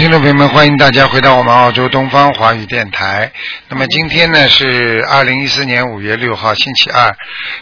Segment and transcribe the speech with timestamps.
[0.00, 3.30] 听众朋友们，欢迎大家回到我们澳洲东方华语电台。
[3.68, 7.14] 那么今天呢是二零一四年五月六号，星期二。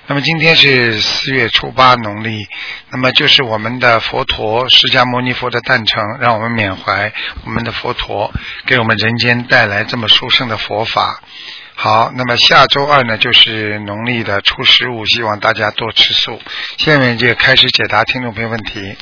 [0.07, 2.47] 那么今天是四月初八，农历。
[2.91, 7.13] 那么就是我们的佛陀释迦牟尼佛的诞辰，让我们缅怀
[7.45, 8.33] 我们的佛陀，
[8.67, 11.21] 给我们人间带来这么殊胜的佛法。
[11.75, 16.41] 好，那么下周二呢就是农历的初十五，希望大家多吃素。
[16.77, 18.97] 下面就开始解答听众朋友问题。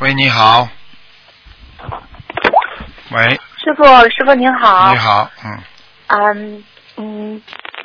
[0.00, 0.68] 喂，你好。
[3.10, 4.92] 喂，师傅，师傅您好。
[4.92, 5.58] 你好，嗯，
[6.06, 6.64] 嗯
[6.98, 7.42] 嗯，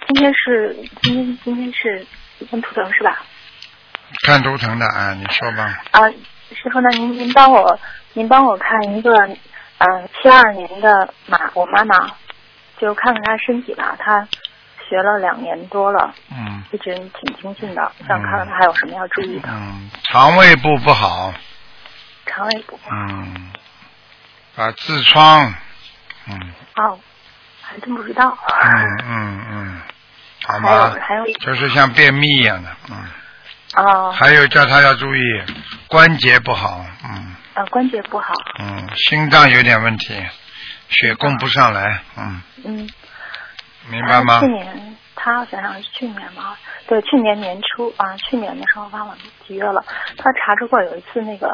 [0.07, 2.05] 今天是今天今天是
[2.51, 3.17] 看图腾是吧？
[4.27, 5.81] 看图腾的啊，你说吧。
[5.89, 6.01] 啊，
[6.51, 6.89] 师傅那？
[6.91, 7.79] 您您帮我
[8.13, 9.11] 您帮我看一个
[9.79, 12.11] 嗯七二年的马，我妈妈，
[12.77, 13.95] 就看看她身体吧。
[13.97, 14.27] 她
[14.87, 19.49] 学了两年多了，嗯一直挺精进的，想看看她还有什么要注意的。
[19.49, 21.33] 嗯，肠胃部不好，
[22.25, 22.83] 肠胃不好。
[22.91, 23.51] 嗯，
[24.55, 25.53] 啊，痔疮，
[26.27, 26.99] 嗯哦，
[27.61, 28.37] 还真不知道。
[28.47, 29.81] 嗯嗯嗯，
[30.45, 30.95] 好吗？
[31.01, 33.05] 还有就是像便秘一样的，嗯，
[33.75, 35.19] 哦，还有叫他要注意
[35.87, 38.33] 关节不好，嗯呃关节不好。
[38.59, 40.15] 嗯，心脏有点问题，
[40.89, 42.89] 血供不上来，嗯，嗯。
[43.89, 44.47] 明白吗去？
[44.47, 44.92] 年
[45.23, 49.15] 他好像是去年嘛，对，去年年初啊，去年的时候忘了
[49.47, 49.81] 几月了。
[50.17, 51.47] 他查出过有一次那个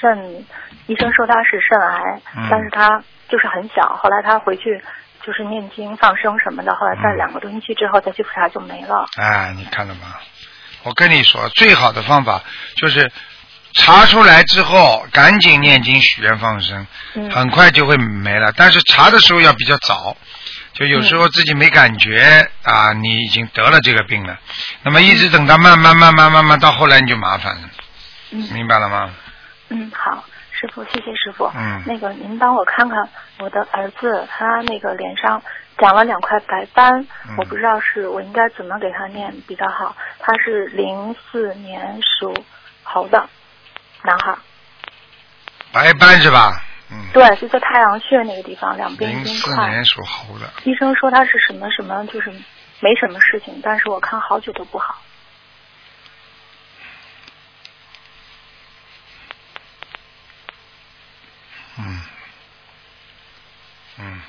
[0.00, 0.44] 肾，
[0.86, 3.96] 医生说他是肾癌，嗯但是他就是很小。
[3.96, 4.82] 后来他回去
[5.22, 9.06] 就是念经放生什么的，后来在嗯两个多星期之后再去复查就没了。
[9.16, 10.16] 哎，你看了吗？
[10.82, 12.42] 我跟你说，最好的方法
[12.76, 13.10] 就是
[13.72, 18.52] 查出来之后，赶紧念经许愿放生，嗯很快就会没了。
[18.54, 20.14] 但是查的时候要比较早，
[20.74, 24.36] 就有时候自己没感觉、啊，你已经得了这个病了。
[24.82, 27.70] 那么一直等到慢慢慢慢慢慢到后来你就麻烦了，
[28.32, 29.10] 嗯明白了吗？
[29.68, 31.50] 嗯，好，师傅，谢谢师傅。
[31.56, 33.08] 嗯那个您帮我看看
[33.38, 35.40] 我的儿子，他那个脸上
[35.78, 39.96] 长了两块白斑，嗯我不知道是我应该怎么给他念比较好。
[40.18, 42.34] 他是零四年属
[42.82, 43.28] 猴的
[44.02, 44.36] 男孩，
[45.72, 46.60] 白斑是吧？
[46.94, 49.68] 嗯，对，就在太阳穴那个地方，两边零四冰块。
[49.70, 52.30] 年属猴的，医生说他是什么什么，就是
[52.80, 55.00] 没什么事情，但是我看好久都不好。
[61.76, 62.00] 嗯，
[63.98, 64.20] 嗯，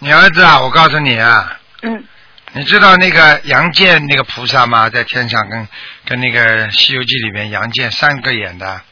[0.00, 2.04] 你儿子啊，我告诉你啊，嗯，
[2.52, 4.90] 你知道那个杨戬那个菩萨吗？
[4.90, 5.66] 在天上跟
[6.04, 8.82] 跟那个《西游记》里面杨戬三个演的，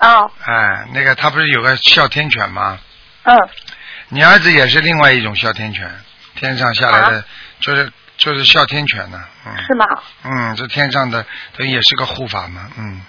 [0.00, 2.78] 哦，哎，那个他不是有个哮天犬吗？
[3.24, 3.36] 嗯，
[4.08, 5.90] 你儿子也是另外一种哮天犬，
[6.34, 7.24] 天上下来的，啊
[7.60, 9.84] 就是就是哮天犬呢，嗯是吗？
[10.24, 11.24] 嗯，这天上的
[11.56, 13.02] 等于也是个护法嘛，嗯，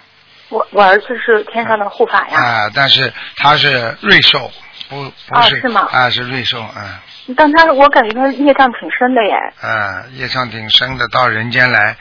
[0.50, 2.38] 我我儿子是天上的护法呀。
[2.38, 4.52] 啊，但是他是瑞兽，
[4.90, 7.02] 不不是哦是吗啊，是瑞兽，啊。
[7.38, 9.34] 但他我感觉他业障挺深的耶。
[9.62, 11.96] 啊，业障挺深的，到人间来，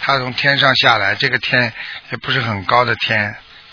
[0.00, 1.72] 他从天上下来，这个天
[2.10, 3.32] 也不是很高的天，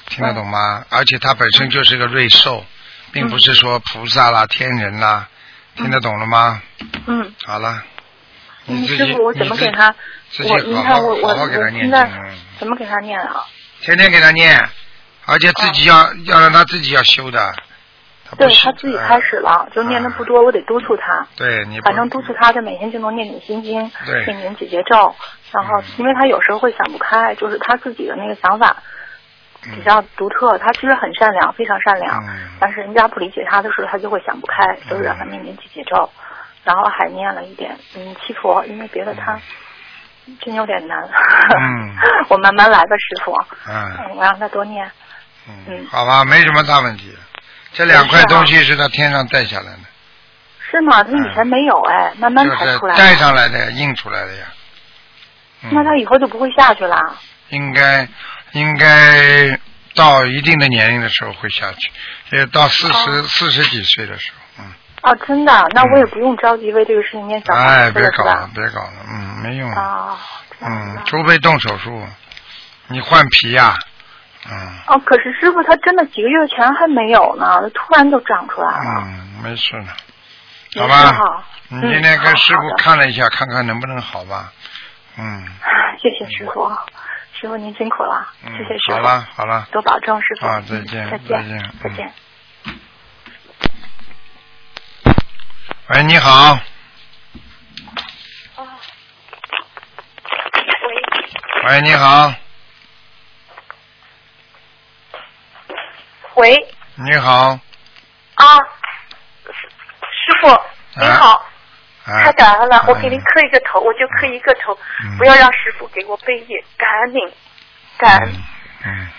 [0.10, 0.84] 听得懂吗？
[0.90, 2.66] 而且他本身就是个瑞兽，
[3.12, 5.28] 并不是说菩萨啦、天人啦，
[5.76, 6.62] 听得懂了吗？
[7.08, 7.84] 嗯，好了，
[8.88, 9.94] 师傅，我怎么给他？
[10.48, 12.10] 我您好好看我我我现在
[12.60, 13.46] 怎么给他念啊？
[13.82, 14.60] 天天给他念，
[15.26, 17.54] 而且自己要、要让他自己要修的，
[18.30, 21.28] 他对他自己啊开始了，就念的不多，我得督促他。
[21.36, 25.16] 对你反正督促他，他每天就能念点心经，对念点解结咒。
[25.52, 28.84] 然后嗯，因为他有时候会想不开，就是他自己的那个想法
[29.64, 30.58] 比较独特。
[30.58, 36.10] 他其实很善良，非常善良，嗯但是人家不理解他的时候，他就会想不开，所以让他念点解结咒，
[36.64, 39.40] 然后还念了一点嗯七佛，因为别的他
[40.42, 40.98] 真有点难。
[41.02, 41.96] 嗯
[42.30, 43.34] 我慢慢来吧，师傅。
[43.68, 44.90] 嗯嗯，我让他多念。
[45.48, 47.16] 嗯嗯，好吧，没什么大问题。
[47.74, 49.80] 这两块东西是他天上带下来的，
[50.60, 51.04] 是吗？
[51.04, 52.96] 他以前没有哎，慢慢就是才出来。
[52.96, 54.46] 带上来的，印出来的呀。
[55.64, 56.98] 嗯那他以后就不会下去啦。
[57.50, 58.08] 应该
[58.54, 59.60] 应该
[59.96, 61.92] 到一定的年龄的时候会下去，
[62.32, 63.24] 也到四十哦。
[63.24, 64.72] 四十几岁的时候，嗯，
[65.04, 65.68] 哦，真的？
[65.74, 70.18] 那我也不用着急为这个事情念小哎，别搞了？，别搞了，嗯，没用，哦，
[70.62, 72.08] 嗯除非动手术，
[72.88, 73.76] 你换皮呀、
[74.50, 74.54] 嗯。
[74.88, 79.04] 哦，可是师傅他真的几个月前还没有呢，突然就长出来了。
[79.04, 79.88] 嗯，没事的，
[80.76, 84.52] 没好吧好你嗯今天跟师傅看了一下，看看能不能好吧，
[85.18, 85.46] 嗯，
[86.02, 86.68] 谢谢师傅，
[87.40, 88.94] 师傅您辛苦了，嗯谢谢师傅。
[88.96, 90.46] 好了好了，多保重，师傅。
[90.46, 91.58] 啊再见嗯再再见。
[91.58, 92.14] 嗯再见。
[95.88, 96.60] 喂，你好，
[98.58, 98.66] 喂，
[101.64, 102.34] 喂你好，
[106.36, 106.56] 喂，
[106.96, 107.58] 你好，
[108.36, 108.58] 啊，
[109.46, 109.70] 师
[110.12, 110.48] 师傅
[111.00, 111.49] 你好，啊
[112.24, 115.18] 太感恩了，我嗯给您磕一个头，我就磕一个头，嗯。
[115.18, 117.34] 不要让师傅给我背业，感恩您，
[117.98, 118.34] 感恩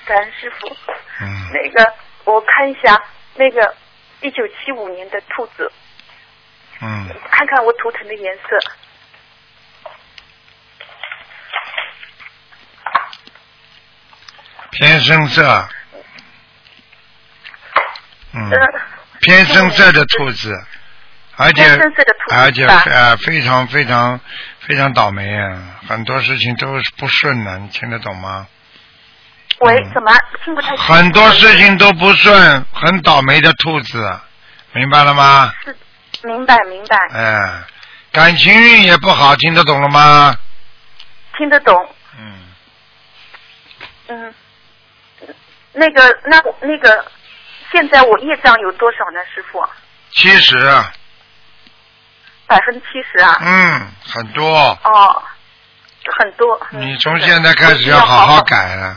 [0.07, 0.69] 感恩师傅。
[1.21, 1.93] 嗯，那个
[2.25, 3.03] 我看一下，
[3.35, 3.75] 那个
[4.21, 5.71] 一九七五年的兔子，
[6.81, 8.59] 嗯，看看我图腾的颜色。
[14.73, 15.69] 偏深色，
[18.33, 18.59] 嗯，呃，
[19.21, 20.55] 偏深色的兔子，
[21.41, 21.63] 而且
[22.35, 24.21] 而且呃非常非常
[24.61, 28.47] 非常倒霉啊，很多事情都是不顺的，你听得懂吗？
[29.61, 30.13] 喂嗯，怎么
[30.45, 30.85] 听不太清？
[30.85, 34.21] 很多事情都不顺，很倒霉的兔子，
[34.73, 35.53] 明白了吗？
[35.65, 35.75] 是，
[36.25, 37.63] 明白明白，哎，
[38.13, 40.37] 感情运也不好，听得懂了吗？
[41.39, 41.75] 听得懂。
[42.19, 42.35] 嗯，
[44.09, 44.35] 嗯，
[45.73, 47.05] 那个那那个，
[47.73, 49.67] 现在我业障有多少呢，师傅？
[50.13, 50.57] 七十，
[52.51, 53.39] 百分之七十啊？
[53.41, 54.45] 嗯，很多。
[54.83, 55.23] 哦，
[56.19, 56.61] 很多。
[56.73, 58.97] 嗯你从现在开始要要好好好改了，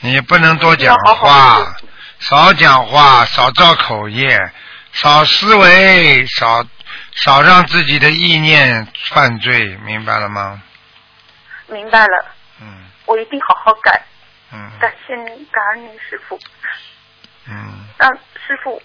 [0.00, 1.72] 你不能多讲话，
[2.18, 4.50] 少讲话，少造口业，
[4.92, 6.64] 少思维，少
[7.14, 10.60] 少让自己的意念犯罪，明白了吗？
[11.68, 12.24] 明白了，
[12.60, 14.02] 嗯我一定好好改。
[14.52, 16.36] 嗯感谢您，感恩您师傅。
[17.46, 18.08] 嗯，那
[18.44, 18.82] 师傅，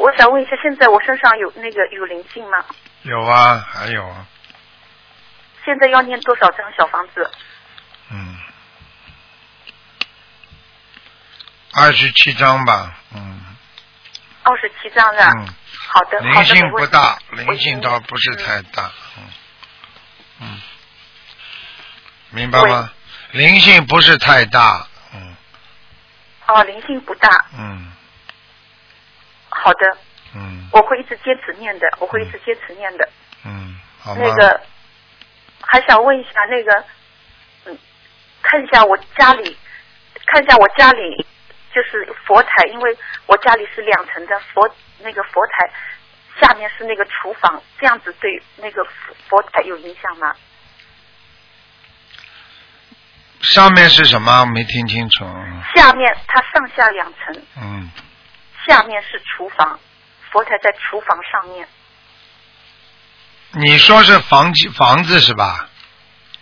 [0.00, 2.64] 我想问一下，现在我身上有那个有灵性吗？
[3.02, 4.26] 有啊，还有啊，
[5.64, 7.30] 现在要念多少张小房子？
[8.10, 8.36] 嗯，
[11.74, 13.40] 二十七张吧，嗯。
[14.42, 15.32] 二十七张是吧？
[15.36, 15.46] 嗯，
[15.88, 19.24] 好的，好灵性不大，灵性倒不是嗯太大，嗯。
[20.40, 20.60] 嗯，
[22.30, 22.90] 明白吗？
[23.32, 25.36] 灵性不是太大，嗯。
[26.46, 27.44] 哦，灵性不大。
[27.58, 27.92] 嗯
[29.62, 29.96] 好的，
[30.34, 33.08] 嗯我会一直坚持念的，我会一直坚持念的。
[33.44, 34.22] 嗯，好吗？
[34.24, 34.60] 那个，
[35.60, 36.84] 还想问一下那个，
[37.66, 37.78] 嗯，
[38.42, 39.56] 看一下我家里，
[40.26, 41.26] 看一下我家里
[41.74, 42.96] 就是佛台，因为
[43.26, 44.68] 我家里是两层的佛，
[45.00, 45.70] 那个佛台
[46.40, 50.34] 下面是那个厨房，这样子对那个佛佛台有影响吗？
[53.40, 54.44] 上面是什么？
[54.46, 55.24] 没听清楚。
[55.74, 57.90] 下面它上下两层，嗯，
[58.66, 59.78] 下面是厨房，
[60.30, 61.68] 佛台在厨房上面。
[63.52, 65.68] 你说是房房子是吧？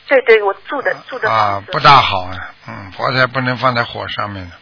[0.07, 2.55] 对对，我住的住的啊不大好啊。
[2.67, 4.57] 嗯，佛台不能放在火上面的。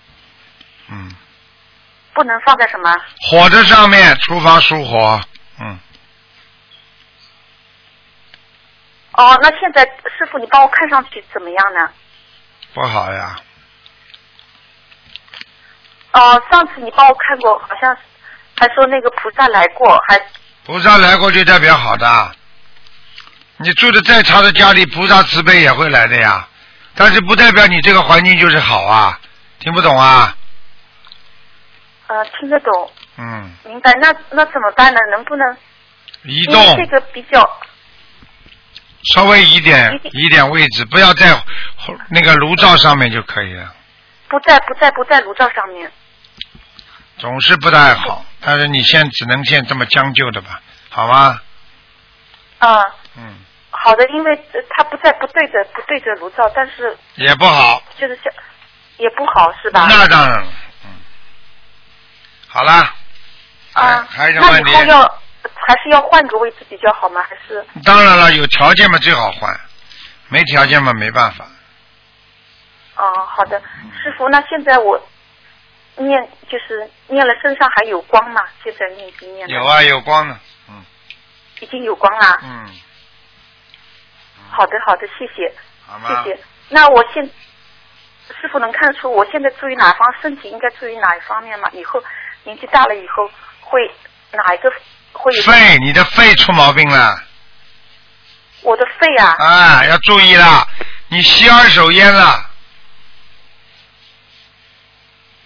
[0.88, 1.14] 嗯，
[2.14, 2.96] 不能放在什么？
[3.30, 5.20] 火的上面，厨房属火。
[5.60, 5.78] 嗯，
[9.12, 11.90] 哦，那现在师傅，你帮我看上去怎么样呢？
[12.74, 13.36] 不好呀。
[16.16, 17.94] 哦，上次你帮我看过，好像
[18.58, 20.18] 还说那个菩萨来过，还
[20.64, 22.32] 菩萨来过就代表好的。
[23.58, 26.48] 你住的再差的家里，菩萨慈悲也会来的呀。
[26.94, 29.20] 但是不代表你这个环境就是好啊，
[29.58, 30.34] 听不懂啊？
[32.06, 33.92] 呃听得懂，嗯，明白。
[34.00, 35.00] 那那怎么办呢？
[35.10, 35.56] 能不能
[36.22, 37.46] 移动这个比较
[39.14, 41.38] 稍微移点移点位置，不要在
[42.08, 43.74] 那个炉灶上面就可以了。
[44.28, 45.92] 不在不在不在炉灶上面？
[47.18, 51.40] 总是不太好，但是你现只能现这么将就的吧，好吗？
[52.58, 52.82] 啊、
[53.16, 53.38] 嗯，
[53.70, 58.32] 好的，因为呃它不在不对着不对着炉灶，但是也不好，就是像
[58.98, 59.86] 也不好是吧？
[59.88, 60.48] 那当然了。
[60.84, 60.90] 嗯，
[62.48, 62.94] 好啦，
[63.74, 64.72] 啊，还还有什么那问题？
[64.72, 65.00] 以后要
[65.54, 67.22] 还是要换个位置比较好吗？
[67.28, 69.60] 还是当然了，有条件嘛最好换，
[70.28, 71.46] 没条件嘛没办法。
[72.96, 73.58] 哦，好的，
[74.02, 74.98] 师傅，那现在我
[75.96, 78.42] 念就是念了身上还有光吗？
[78.62, 80.38] 现在念经念的有啊，有光呢，
[80.68, 80.84] 嗯
[81.60, 82.38] 已经有光啦。
[82.42, 82.68] 嗯，
[84.50, 85.52] 好的，好的，谢谢？
[86.06, 86.38] 谢谢。
[86.68, 91.70] 那我现师傅能看出我现在注意哪方身体应该注意哪一方面吗？
[91.72, 92.02] 以后
[92.44, 93.90] 年纪大了以后会
[94.32, 94.70] 哪一个
[95.12, 95.42] 会有？
[95.44, 97.22] 肺，你的肺出毛病了
[98.62, 100.66] 我的肺啊，啊，要注意了，
[101.08, 102.50] 你吸二手烟了，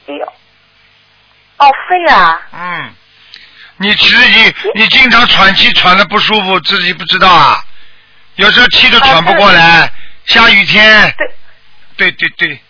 [0.06, 0.32] 哎呦，
[1.60, 2.94] 哦，肺啊，嗯，
[3.76, 7.62] 你自己你经常喘气喘的不舒服，自己不知道啊，
[8.36, 9.92] 有时候气都喘不过来，
[10.24, 11.30] 下雨天，对
[11.96, 12.60] 对对对，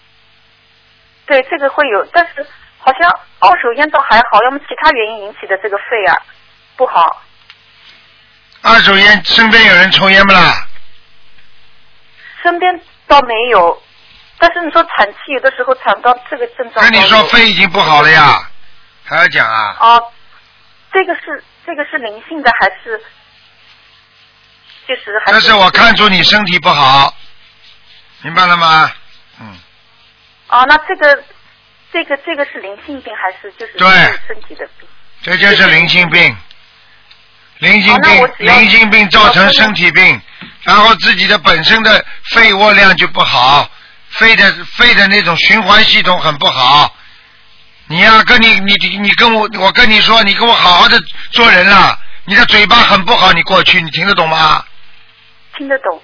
[1.27, 2.45] 对，这个会有，但是
[2.79, 6.19] 好像二手烟倒还好，要么其他原因引起的这个肺啊
[6.77, 7.23] 不好。
[8.63, 10.67] 二手烟身边有人抽烟不啦？
[12.43, 13.83] 身边倒没有，
[14.39, 16.85] 但是你说喘气有的时候喘到这个症状。
[16.85, 18.51] 那你说肺已经不好了呀，
[19.11, 19.77] 还要讲啊？
[19.81, 20.13] 哦，
[20.93, 23.03] 这个是这个是灵性的还是？
[24.87, 27.13] 就是还是但是我看出你身体不好，
[28.23, 28.89] 明白了吗？
[29.41, 29.59] 嗯，
[30.49, 31.25] 哦，那这个
[31.93, 33.89] 这个这个是灵性病还是就是对
[34.29, 34.89] 身体的病？
[35.23, 36.37] 这就是灵性病，
[37.59, 40.21] 灵性病，灵性病造成身体病，
[40.63, 43.69] 然后自己的本身的肺窝量就不好，
[44.11, 46.95] 肺的肺的那种循环系统很不好。
[47.91, 50.97] 你呀、跟你你你你跟我我跟你说，你跟我好好的
[51.33, 54.65] 做人了，你的嘴巴很不好，你过去你听得懂吗？
[55.59, 56.01] 听得懂，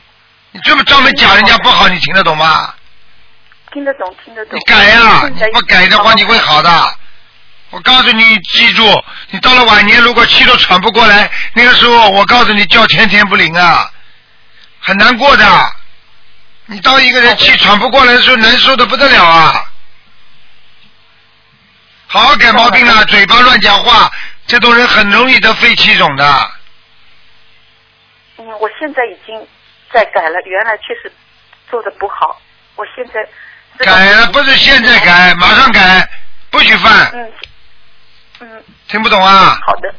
[0.50, 2.74] 你这么专门讲人家不好，你听得懂吗？
[3.72, 4.58] 听得懂，听得懂。
[4.58, 6.94] 你改呀、你不改的话你会好的。
[7.70, 13.88] 我告诉你，记住，你到了晚年如果气都喘不过来，那个时候我告诉你叫天天不灵啊，
[14.80, 15.72] 很难过的。
[16.64, 19.65] 你当一个人气喘不过来的时候，难受的不得了啊。
[22.08, 24.10] 好好改毛病了，嘴巴乱讲话，
[24.46, 26.50] 这种人很容易得肺气肿的。
[28.38, 29.46] 嗯，我现在已经
[29.92, 31.12] 在改了，原来确实
[31.68, 32.40] 做的不好，
[32.76, 33.26] 我现在
[33.84, 36.08] 改了不是现在改，马上改，
[36.50, 37.32] 不许犯，嗯
[38.40, 39.58] 嗯，听不懂啊？
[39.66, 39.94] 好的，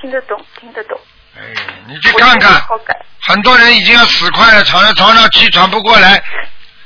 [0.00, 0.98] 听得懂，听得懂。
[1.36, 1.42] 哎，
[1.86, 2.94] 你去看看我好，好改。
[3.22, 6.22] 很多人已经要死快了，躺在床上气喘不过来，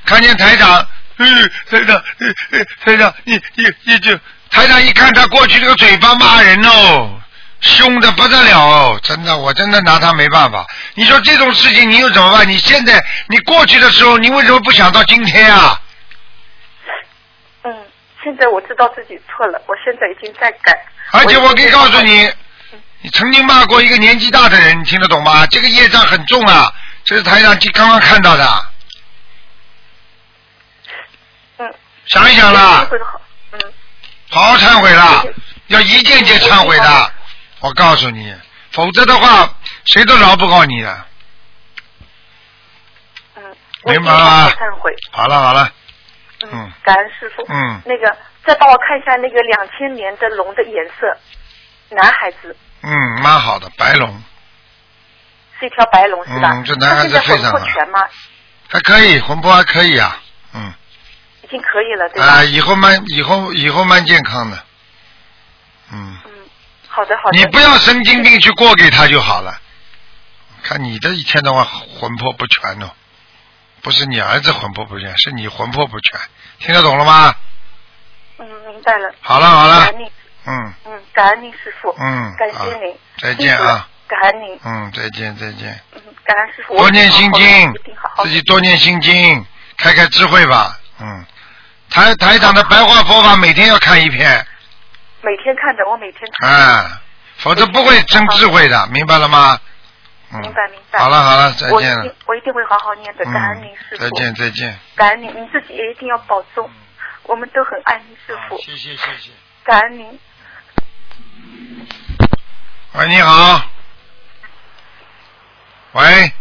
[0.05, 4.19] 看见台长，嗯，台长，嗯嗯台长，你你你就
[4.55, 7.11] 台长一看他过去这个嘴巴骂人哦，
[7.61, 10.65] 凶的不得了哦，真的，我真的拿他没办法。
[10.95, 12.49] 你说这种事情你又怎么办？
[12.49, 15.81] 你现在你过去的时候，你为什么不想到今天啊？
[17.65, 17.85] 嗯，
[18.23, 20.87] 现在我知道自己错了，我现在已经在改。
[21.11, 22.33] 而且我可以告诉你，
[23.01, 25.45] 你曾经骂过一个年纪大的人，你听得懂吗？
[25.47, 26.73] 这个业障很重啊，
[27.05, 28.67] 这是台上刚刚看到的，
[31.59, 31.75] 嗯，
[32.07, 32.87] 想一想啦。
[34.41, 34.41] 会好。
[34.41, 35.25] 嗯，好好忏悔了，
[35.69, 37.13] 要一件件忏悔的。
[37.61, 38.35] 我告诉你，
[38.73, 39.49] 否则的话，
[39.85, 41.05] 谁都饶不过你的。
[43.37, 43.43] 嗯，
[43.85, 44.93] 明白了忏悔。
[45.13, 45.71] 好了好了，
[46.43, 47.45] 嗯嗯，感恩师傅。
[47.49, 51.17] 嗯那个，再帮我看一下那个两千年的龙的颜色，
[51.91, 54.23] 男孩子嗯，蛮好的，白龙
[55.59, 56.51] 是一条白龙是吧？
[56.53, 57.53] 嗯这男孩子非常
[57.91, 58.07] 吗？
[58.69, 60.21] 还可以，魂魄还可以啊，
[61.55, 62.27] 经可以了，对吧？
[62.27, 64.57] 啊，以后蛮以后以后蛮健康的，
[65.93, 66.31] 嗯，嗯，
[66.89, 67.39] 好的好的。
[67.39, 69.61] 你不要神经病去过给他就好了。
[70.65, 72.91] 看你这一天到晚魂魄不全哦，
[73.83, 76.21] 不是你儿子魂魄不全，是你魂魄不全，
[76.59, 77.35] 听得懂了吗？
[78.39, 79.15] 嗯，明白了。
[79.21, 79.93] 好了好了
[80.47, 81.95] 嗯嗯，感恩您师傅。
[81.99, 82.97] 嗯，感谢您。
[83.19, 83.89] 再见啊。
[84.09, 85.81] 感恩您，嗯，再见再见。
[85.93, 86.77] 嗯，感恩师傅。
[86.77, 87.73] 多念心经
[88.23, 89.47] 自己多念心经，
[89.77, 90.79] 开开智慧吧。
[91.01, 91.27] 嗯，
[91.95, 94.45] 台台长的白话佛法每天要看一篇，
[95.23, 96.51] 每天看的，我每天看。
[96.51, 97.01] 啊，
[97.37, 99.57] 否则不会增智慧的，明白了吗？
[100.33, 100.99] 嗯，明白明白。
[100.99, 102.53] 好了好了，再见了我一定。
[102.53, 104.05] 会好好念的，感恩您师嗯，傅。
[104.05, 104.77] 再见再见。
[104.97, 106.69] 感恩您，你自己也一定要保重。
[107.23, 109.31] 我们都很爱您师傅，谢谢谢谢。
[109.63, 110.19] 感恩您。
[112.95, 113.63] 喂，你好。
[115.93, 116.33] 喂，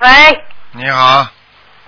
[0.00, 1.28] 喂你好，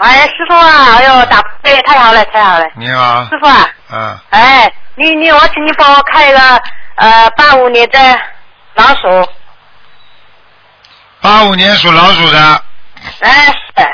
[0.04, 6.38] 喂，师傅啊，哎呦，打哎，太好了，太好了，你好师，傅啊，嗯，哎，你你我请你帮我看一个
[6.96, 7.98] 呃八五年的
[8.74, 9.28] 老鼠，
[11.22, 12.62] 八五年属老鼠的，
[13.20, 13.88] 哎是，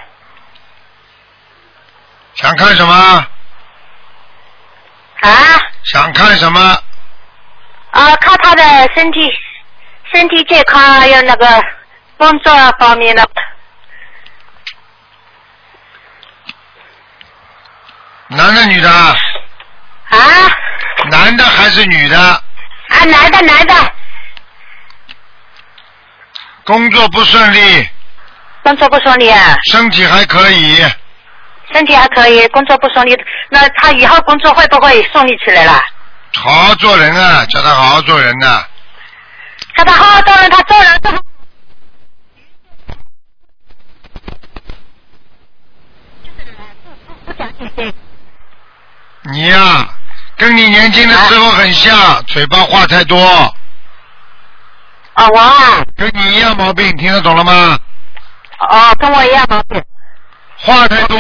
[2.35, 2.93] 想看什么？
[5.21, 5.31] 啊
[5.85, 6.61] 想看什么？
[7.93, 8.63] 啊，看他的
[8.97, 9.31] 身体
[10.13, 11.47] 身体健康，还有那个
[12.17, 13.23] 工作方面的，
[18.31, 18.89] 男的女的？
[18.91, 19.17] 啊？
[21.11, 22.19] 男的还是女的？
[22.19, 23.75] 啊男的男的，
[26.65, 27.89] 工作不顺利，
[28.63, 30.85] 工作不顺利啊，身体还可以，
[31.73, 33.17] 身体还可以，工作不顺利，
[33.49, 35.83] 那他以后工作会不会顺利起来了？
[36.37, 38.65] 好好做人啊，叫他好好做人呐、
[39.77, 41.11] 叫他好好做人，他做人都
[49.23, 49.89] 你呀、
[50.37, 53.23] 跟你年轻的时候很像，嘴巴话太多，
[55.13, 57.79] 啊我啊，跟你一样毛病，听得懂了吗？
[58.71, 59.83] 哦跟我一样毛病。
[60.57, 61.19] 话太多。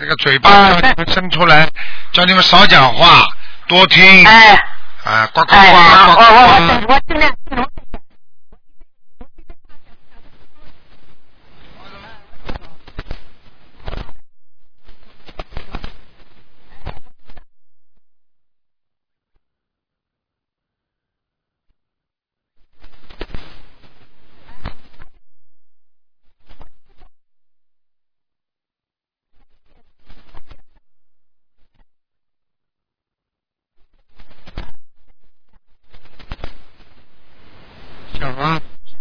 [0.00, 1.70] 这个嘴巴啊叫你们伸出来，
[2.12, 3.26] 叫你们少讲话，
[3.68, 4.26] 多听。
[4.26, 4.54] 哎
[5.04, 5.74] 啊，呱呱呱，呱我
[6.08, 6.86] 我呱呱。
[6.88, 7.32] 我我尽量。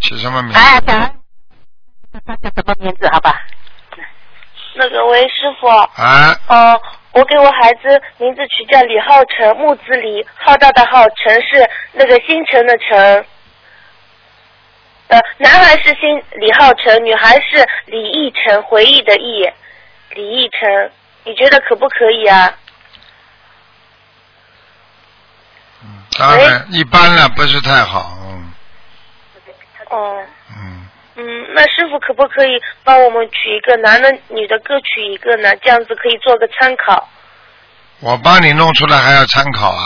[0.01, 0.53] 起什么名？
[0.55, 0.97] 哎，讲
[2.25, 3.09] 他叫什么名字？
[3.11, 3.41] 好吧？
[4.75, 13.25] 那个喂，师傅，哎，呃，我给我孩子名字取叫李浩成，木子李，浩大的浩，成是那个星辰的辰。
[15.07, 19.45] 呃，男孩是姓李浩成，女孩是李义成，回忆的忆，
[20.11, 20.91] 李义成，
[21.25, 22.53] 你觉得可不可以啊？
[25.83, 28.19] 嗯，当然一般了，不是太好。
[29.91, 30.25] 嗯哦、
[30.57, 35.53] 嗯，嗯，那师傅可不可以帮我们取一个男的、女的各取一个呢？
[35.57, 37.09] 这样子可以做个参考。
[37.99, 39.83] 我帮你弄出来还要参考啊？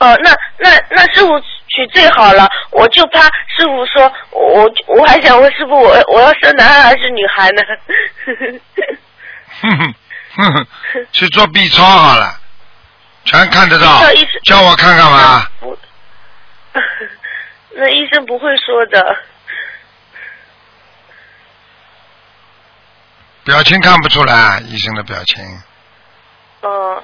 [0.00, 7.62] 哦，那那那师傅取最好了，我就怕师傅说，我我还想问师傅，我我要生男孩还是女孩呢？
[9.62, 9.94] 哼哼
[10.36, 10.66] 哼哼，
[11.12, 12.38] 去做 B 超好了，
[13.24, 14.00] 全看得到。
[14.44, 15.46] 叫我看干嘛？
[17.70, 19.16] 不，那医生不会说的。
[23.44, 25.42] 表情看不出来，医生的表情
[26.60, 27.02] 哦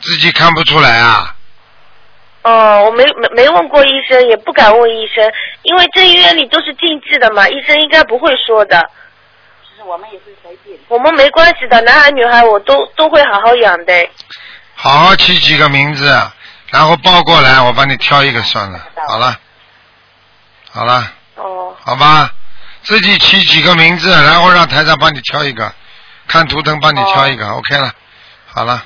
[0.00, 1.34] 自己看不出来啊。
[2.42, 8.78] 哦，我没没没问过医生，也不敢问医生，因为这医院里都是禁忌的嘛，医生应该不会说的。
[9.62, 10.78] 其实我们也是随便。
[10.88, 14.08] 我们没关系的，男孩女孩我都都会好好养的。
[14.74, 16.04] 好好起几个名字，
[16.74, 18.80] 然后报过来，我帮你挑一个算了。
[19.06, 19.38] 好了，
[20.72, 21.72] 好了，哦。
[21.84, 22.28] 好吧，
[22.82, 25.72] 自己起几个名字，然后让台长帮你挑一个，
[26.26, 27.92] 看图腾帮你挑一个、o k 了，
[28.52, 28.84] 好了，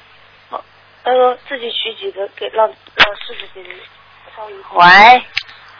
[1.03, 3.68] 那个自己取几个给让让师傅给你。
[4.74, 5.24] 喂，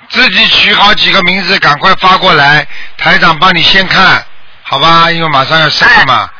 [0.09, 2.67] 自己取好几个名字，赶快发过来，
[2.97, 4.25] 台长帮你先看，
[4.63, 5.11] 好吧？
[5.11, 6.31] 因为马上要生了嘛。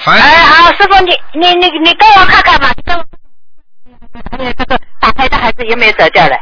[0.00, 2.70] 反哎，好，师傅，你你你你给我看看吧。
[4.30, 6.36] 还有这个打胎的孩子有没有走掉了？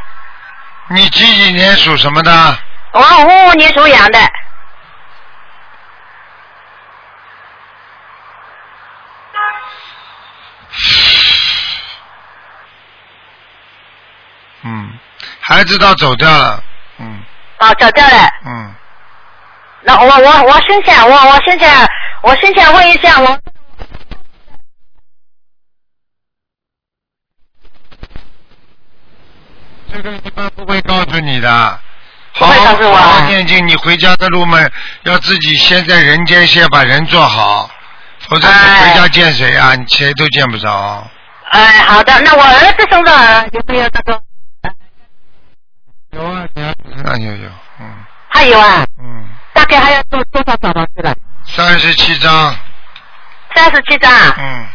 [0.89, 2.57] 你几几年属什么的？
[2.91, 4.19] 我五五年属羊的。
[14.61, 14.99] 嗯，
[15.41, 16.63] 孩子倒走掉了，
[16.99, 17.23] 嗯
[17.59, 18.29] 哦，走掉了。
[18.45, 18.73] 嗯，
[19.81, 21.69] 那我我我先想，我我先想，
[22.21, 23.39] 我先想问一下，我
[29.91, 31.79] 这个一般不会告诉你的。
[32.37, 34.59] 不好好会告诉我好好念经，你回家的路嘛，
[35.03, 37.69] 要自己先在人间先把人做好，
[38.27, 39.73] 否则你哎回家见谁啊？
[39.75, 41.07] 你谁都见不着。
[41.51, 44.21] 哎，好的，那我儿子身上有没有这个？
[46.11, 47.85] 有啊，你儿子身上有有，嗯
[48.27, 51.15] 还有啊，嗯，大概还要多多少找到去了？
[51.45, 52.53] 三十七张，
[53.55, 54.11] 三十七张。
[54.37, 54.65] 嗯，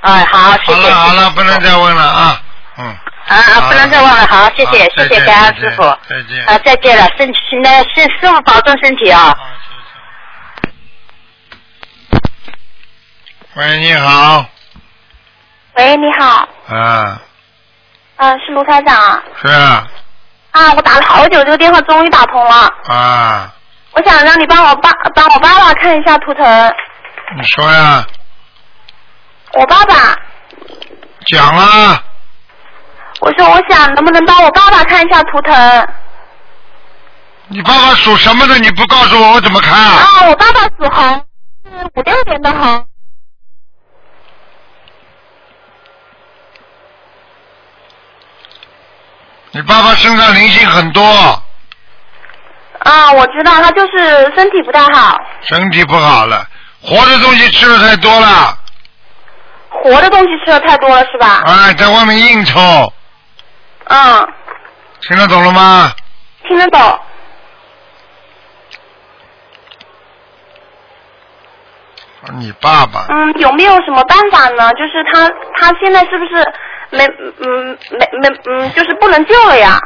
[0.00, 0.74] 哎，好，谢谢。
[0.74, 2.42] 好了好了，不能再问了啊，
[2.78, 2.96] 嗯。
[3.28, 5.82] 啊啊，不能再忘了，好，谢谢好，谢谢，感恩师傅。
[6.08, 9.34] 再见啊，再见了，身体那师师傅保重身体啊。
[9.38, 9.48] 好，
[12.10, 12.22] 谢谢。
[13.54, 14.44] 喂，你好，
[15.74, 17.20] 喂，你好，啊，
[18.16, 19.86] 啊、是卢台长是啊，
[20.50, 22.68] 啊，我打了好久，这个电话终于打通了。
[22.88, 23.52] 啊，
[23.92, 26.74] 我想让你帮我爸帮我爸爸看一下图腾。
[27.36, 28.04] 你说呀，
[29.52, 30.16] 我爸爸，
[31.26, 32.02] 讲啊，
[33.52, 35.88] 我想能不能帮我爸爸看一下图腾？
[37.48, 38.58] 你爸爸属什么的？
[38.58, 39.98] 你不告诉我，我怎么看啊？
[39.98, 41.02] 啊，我爸爸属猴，
[41.64, 42.86] 是五六年的猴。
[49.50, 51.02] 你爸爸身上灵性很多，
[52.78, 56.48] 啊，我知道他就是身体不太好，身体不好了，
[56.80, 58.56] 活的东西吃的太多了，
[59.68, 61.42] 活的东西吃的太多了是吧？
[61.44, 62.90] 哎，在外面应酬，
[63.84, 64.28] 嗯，
[65.02, 65.92] 听得懂了吗？
[66.48, 66.98] 听得懂。
[72.34, 74.70] 你爸爸，嗯，有没有什么办法呢？
[74.74, 76.34] 就是他他现在是不是
[76.90, 77.04] 没
[77.40, 79.76] 嗯没没嗯就是不能救了呀？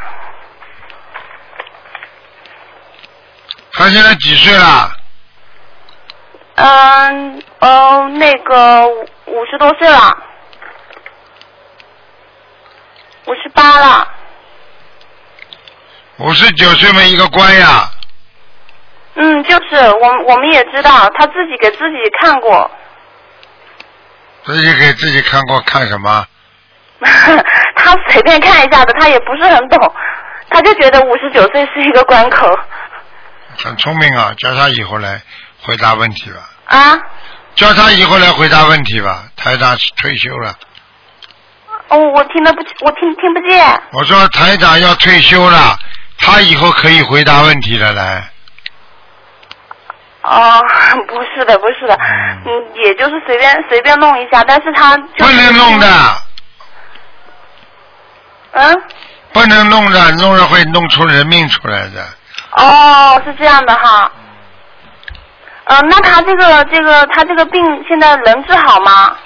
[3.72, 4.90] 他现在几岁了？
[6.56, 10.16] 嗯呃那个五五十多岁了，
[13.26, 14.08] 五十八了。
[16.18, 17.90] 五十九岁没一个官呀，
[19.16, 22.70] 嗯，就是我们我们也知道，他自己给自己看过，
[24.44, 26.26] 自己给自己看过看什么？
[27.76, 29.94] 他随便看一下的，他也不是很懂，
[30.48, 32.48] 他就觉得五十九岁是一个关口
[33.58, 35.20] 很聪明啊，叫他以后来
[35.60, 36.48] 回答问题吧。
[36.66, 36.98] 啊。
[37.54, 39.24] 叫他以后来回答问题吧。
[39.36, 40.54] 台长退休了，
[41.88, 43.82] 哦，我听得不，我听听不见。
[43.92, 45.76] 我说台长要退休了，
[46.18, 48.28] 他以后可以回答问题了来。
[50.22, 50.60] 哦，
[51.06, 55.86] 不是的，不是的，嗯嗯，也就是随便随便弄一下，但是他就不能弄的，
[58.50, 58.82] 嗯，
[59.32, 62.04] 不能弄的，弄了会弄出人命出来的。
[62.56, 64.10] 哦，是这样的哈。
[65.66, 69.16] 呃，那他这个这个他这个病现在能治好吗？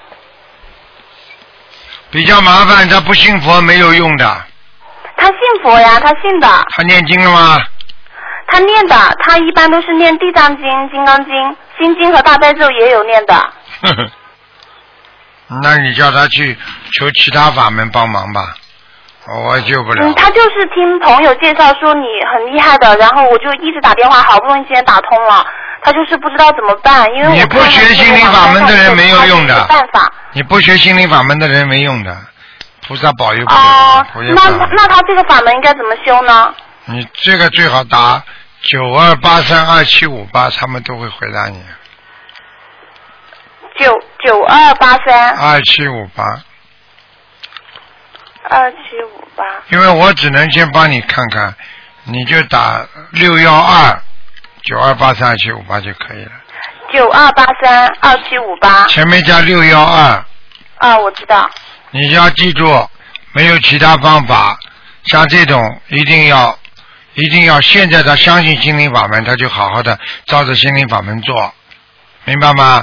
[2.11, 4.25] 比较麻烦，他不信佛没有用的。
[5.17, 7.59] 他信佛呀，他信的，他念经了吗？
[8.49, 11.35] 他念的，他一般都是念地藏经、金刚经、
[11.79, 13.35] 心经和大悲咒也有念的。
[13.35, 14.11] 呵呵，
[15.63, 16.59] 那你叫他去
[16.99, 18.41] 求其他法门帮忙吧，
[19.47, 20.15] 我救不了嗯，。
[20.15, 25.47] 他就是听朋友介绍说你很厉害的，然后我就一直打电话，好不容易今天打通了，
[25.83, 30.13] 他就是不知道怎么办，因为我你不学心灵法门的人没有用的办法。
[30.33, 32.17] 你不学心灵法门的人没用的，
[32.87, 34.67] 菩萨保佑不哦了，菩萨那。
[34.77, 36.55] 那他这个法门应该怎么修呢？
[36.85, 38.23] 你这个最好打
[38.63, 41.63] 九二八三二七五八，他们都会回答你。
[43.79, 43.93] 九
[44.25, 46.25] 九二八三二七五八，
[48.51, 49.45] 二七五八。
[49.71, 51.55] 因为我只能先帮你看看，
[52.05, 54.03] 你就打六幺二
[54.71, 56.31] 九二八三二七五八就可以了，
[56.93, 60.25] 九二八三二七五八前面加六幺二，
[60.77, 61.51] 啊，我知道。
[61.91, 62.89] 你要记住，
[63.33, 64.57] 没有其他方法，
[65.03, 66.57] 像这种一定要。
[67.15, 71.53] 一定要现在他相信心灵法门，他就好好的照着心灵法门做，
[72.25, 72.83] 明白吗？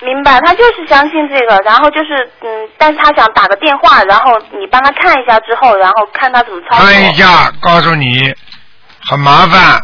[0.00, 6.84] 明白，他就是相信这个，然后就是嗯，但是他想打个电话，然后你帮他看一下之后，然后看他怎么操作。
[6.84, 8.34] 看一下，告诉你，
[9.08, 9.80] 很麻烦。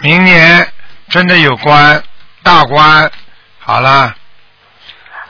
[0.00, 0.66] 明年
[1.08, 2.02] 真的有关
[2.42, 3.10] 大关，
[3.58, 4.14] 好了，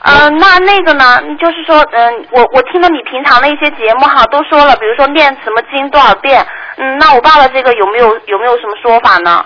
[0.03, 1.19] 嗯、那那个呢？
[1.39, 6.45] 就是说，嗯，我我听了你平常的一些节目哈，都说了，比如说念什么经多少遍，
[6.77, 9.45] 嗯，那我爸爸这个有没有有没有什么说法呢？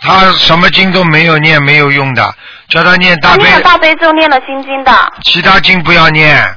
[0.00, 2.34] 他什么经都没有念，没有用的，
[2.68, 6.56] 叫他念大悲他念了，大悲咒，念了心经的，其他经不要念，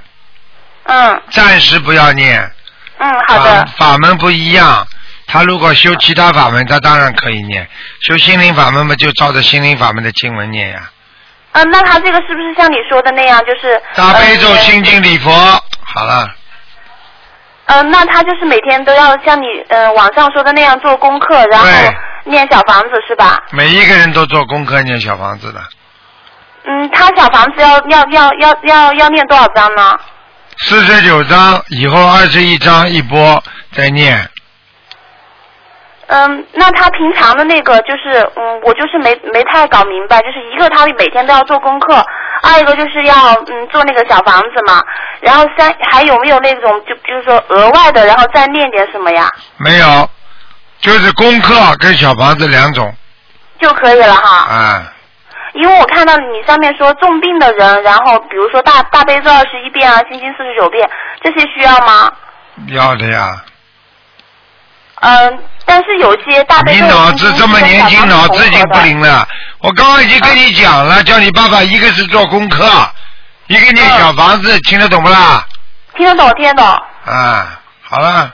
[0.84, 2.51] 嗯暂时不要念。
[2.99, 4.88] 嗯，好的，法法门不一样，
[5.27, 7.65] 他如果修其他法门，他当然可以念；
[8.01, 10.89] 修心灵法门嘛，就照着心灵法门的经文念呀。
[11.53, 16.27] 嗯，那他这个是不是像你说的那样，就是大悲咒、呃心经、礼佛，好了，
[17.65, 21.67] 嗯，那他就是每天都要像你嗯、呃、网上说的那样做功课，然后
[22.25, 23.39] 念小房子是吧？
[23.51, 25.62] 每一个人都做功课念小房子的。
[26.65, 29.97] 嗯，他小房子要要要要要要念多少章呢？
[30.59, 34.29] 四十九章以后二十一章一波再念，
[36.13, 41.95] 嗯，那他平常的那个就是嗯，我就是没没太搞明白，就是一个他每天都要做功课，
[42.43, 44.84] 二一个就是要嗯做那个小房子嘛，
[45.21, 49.28] 然后三还有没有那种就比如说额外的，然后再练点什么呀？
[49.58, 50.10] 没有，
[50.82, 52.93] 就是功课跟小房子两种
[53.60, 54.47] 就可以了哈。
[54.52, 54.86] 嗯。
[55.54, 60.89] 因为我看到你上面说重病的人，然后比如说大大悲咒二十一遍啊，心经四十九遍，
[61.23, 62.12] 这些需要吗？
[62.69, 63.36] 要的呀，
[65.05, 69.27] 嗯，但是有些大悲咒你脑子这么年轻，脑子已经不灵了。
[69.59, 72.65] 我刚刚已经跟你讲了，叫你爸爸一个是做功课，
[73.47, 75.45] 一个念小房子，听得懂不啦？
[75.95, 76.65] 听得懂，听得懂。
[77.05, 78.31] 啊，好了，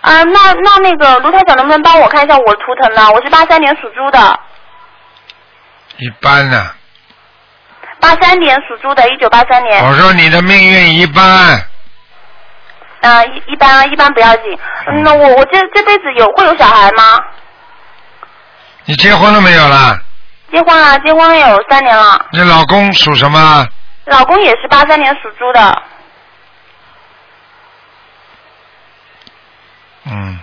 [0.00, 3.08] 啊，那那那个卢台长能不能帮我看一下我图腾呢？
[3.12, 4.40] 我是八三年属猪的，
[5.98, 6.70] 一般呢。
[8.00, 9.84] 八三年属猪的，一九八三年。
[9.84, 11.67] 我说你的命运一般，
[13.00, 14.58] 嗯、一一般一般不要紧。
[14.88, 17.18] 嗯那我我这这辈子有会有小孩吗？
[18.84, 19.98] 你结婚了没有啦？
[20.50, 23.66] 结婚啊，结婚有三年了，你老公属什么？
[24.06, 25.82] 老公也是八三年属猪的。
[30.06, 30.38] 嗯。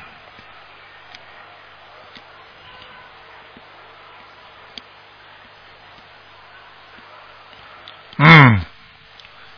[8.17, 8.61] 嗯，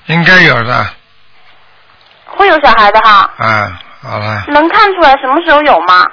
[0.08, 0.88] 应该有的，
[2.38, 6.06] 会有小孩的哈，嗯，好了，能看出来什么时候有吗？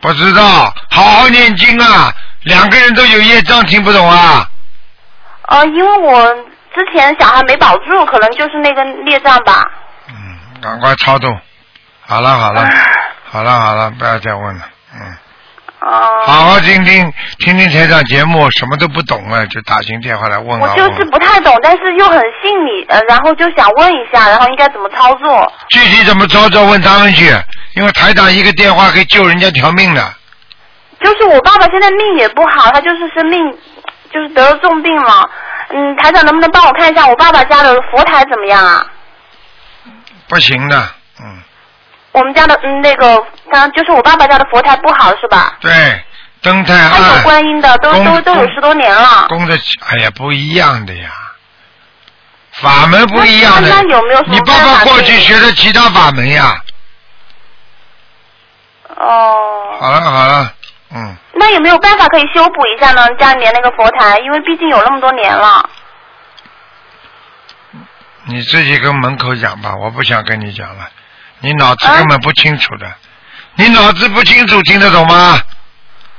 [0.00, 2.10] 不知道，好好念经啊，
[2.44, 4.48] 两个人都有业障，听不懂啊？
[5.48, 6.34] 呃，因为我
[6.74, 9.62] 之前小孩没保住，可能就是那个孽障吧。
[10.08, 11.28] 嗯，赶快超度，
[12.06, 12.68] 好了好了，
[13.30, 15.16] 好了好了，不要再问了，嗯。
[15.80, 21.04] 哦、好好听听听听台长节目，什么都不懂啊，就打进电话来问啊我就是。
[21.06, 25.52] 不太懂，但是又很信你，呃，然后就想问一下，然后应该怎么操作？
[25.70, 27.34] 具体怎么操作问他们去，
[27.74, 30.14] 因为台长一个电话可以救人家条命的。
[31.02, 33.58] 就是我爸爸现在命也不好，他就是生病，
[34.12, 35.30] 就是得了重病了。
[35.70, 38.86] 嗯，台长能不能帮我看一下我爸爸家的佛台怎么样啊？
[40.28, 40.90] 不行的，嗯，
[42.12, 45.56] 我们家的嗯那个，刚就是我爸爸家的佛台不好是吧？
[45.60, 45.70] 对，
[46.42, 49.26] 灯太他有，观音的，都都都有十多年了。
[49.28, 51.10] 供的起，哎呀，不一样的呀，
[52.52, 53.68] 法门不一样的。
[53.68, 56.60] 那那有没有你爸爸过去学的其他法门呀？
[58.96, 59.78] 哦。
[59.78, 60.52] 好了好了，
[60.92, 63.06] 嗯，那有没有办法可以修补一下呢？
[63.20, 65.68] 家里面那个佛台，因为毕竟有那么多年了。
[68.24, 70.88] 你自己跟门口讲吧，我不想跟你讲了，
[71.40, 72.92] 你脑子啊根本不清楚的，
[73.54, 75.40] 你脑子不清楚，听得懂吗？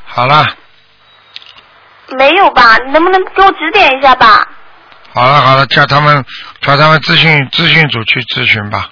[0.05, 0.45] 好了
[2.17, 2.77] 没有吧？
[2.86, 4.47] 你能不能给我指点一下吧？
[5.13, 6.23] 好了好了，叫他们
[6.62, 8.89] 叫他们咨询咨询组去咨询吧，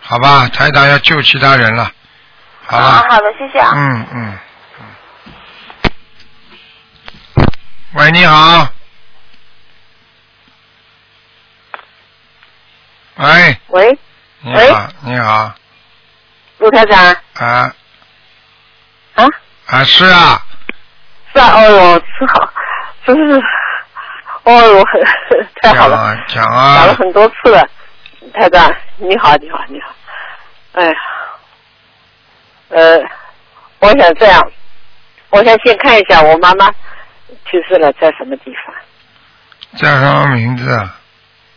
[0.00, 1.90] 好吧，台长要救其他人了，
[2.66, 2.86] 好了。
[2.86, 3.72] 啊，好的，谢谢啊。
[3.74, 4.38] 嗯嗯
[4.80, 4.88] 嗯。
[7.94, 8.68] 喂，你好。
[13.16, 13.98] 喂，喂，
[14.44, 15.54] 你好，你好，
[16.58, 16.98] 陆台长。
[17.34, 17.72] 啊。
[19.14, 19.24] 啊，
[19.66, 20.42] 啊是啊，
[21.32, 22.52] 是啊，哦哟，是好，
[23.06, 23.40] 真是，
[24.44, 24.84] 哦哟，
[25.62, 26.78] 太好了，讲啊。
[26.78, 27.68] 讲了，很多次了，
[28.34, 29.94] 台长，你好，你好，你好，
[30.72, 30.94] 哎呀，
[32.70, 32.98] 呃，
[33.78, 34.40] 我想这样，
[35.30, 36.68] 我想先看一下我妈妈
[37.44, 38.74] 去世了，在什么地方？
[39.78, 40.96] 叫什么名字啊？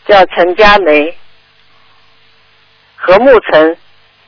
[0.07, 1.17] 叫陈佳梅，
[3.05, 3.77] 和睦陈，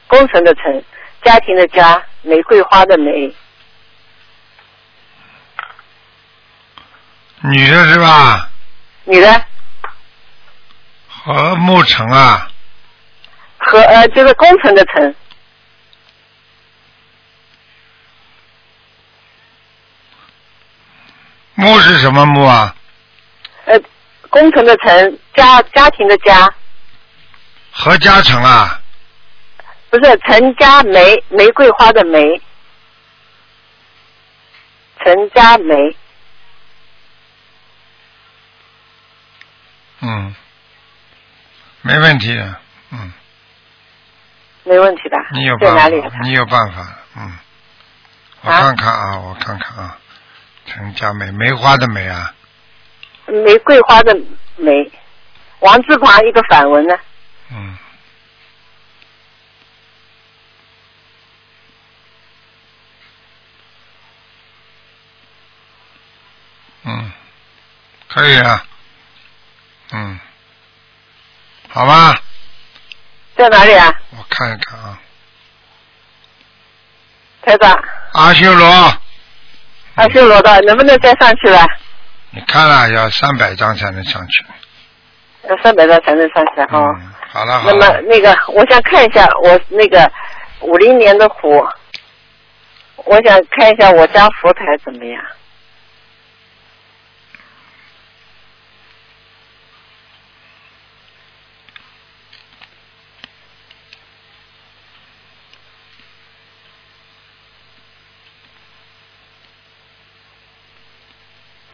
[0.05, 0.83] 工程的程，
[1.23, 3.35] 家庭的家，玫瑰花的玫，
[7.41, 8.47] 女的是吧？
[9.05, 9.45] 女的。
[11.09, 12.47] 和沐橙啊，
[13.57, 15.15] 和呃就是工程的程，
[21.55, 22.75] 木是什么木啊？
[23.65, 23.75] 呃
[24.29, 26.53] 工程的程，家家庭的家，
[27.79, 28.81] 何嘉诚啊？
[29.91, 32.41] 不是陈佳梅，玫瑰花的梅，
[34.99, 35.95] 陈佳梅，
[40.01, 40.35] 嗯，
[41.83, 42.55] 没问题的，
[42.89, 43.13] 嗯，
[44.63, 45.17] 没问题吧？
[45.33, 45.75] 你有办？
[45.75, 45.87] 法，
[46.23, 47.37] 你有办法，嗯，
[48.41, 49.97] 我啊看看啊，我看看啊，
[50.65, 52.33] 陈佳梅，梅花的梅啊，
[53.27, 54.17] 玫瑰花的
[54.55, 54.91] 梅，
[55.59, 56.97] 王字旁一个反文呢？
[57.49, 57.77] 嗯。
[66.89, 67.12] 嗯，
[68.07, 68.63] 可以啊，
[69.91, 70.17] 嗯，
[71.67, 72.15] 好吧，
[73.36, 73.93] 在哪里啊？
[74.12, 74.97] 我看一看啊，
[77.41, 77.77] 台长，
[78.13, 78.65] 阿修罗，
[79.95, 81.65] 阿修罗的能不能再上去了？
[82.29, 84.45] 你看了要三百张才能上去，
[85.49, 86.95] 要三百张才能上去哦。
[87.01, 90.11] 嗯，好了好那么，那个，我想看一下我那个
[90.61, 91.65] 五零年的虎，
[93.05, 95.23] 我想看一下我家佛台怎么样？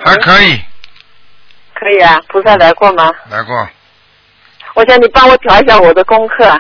[0.06, 0.62] 还可以，
[1.74, 3.10] 可以啊，菩萨来过吗？
[3.30, 3.68] 来过，
[4.74, 6.60] 我想你帮我调一下我的功课啊，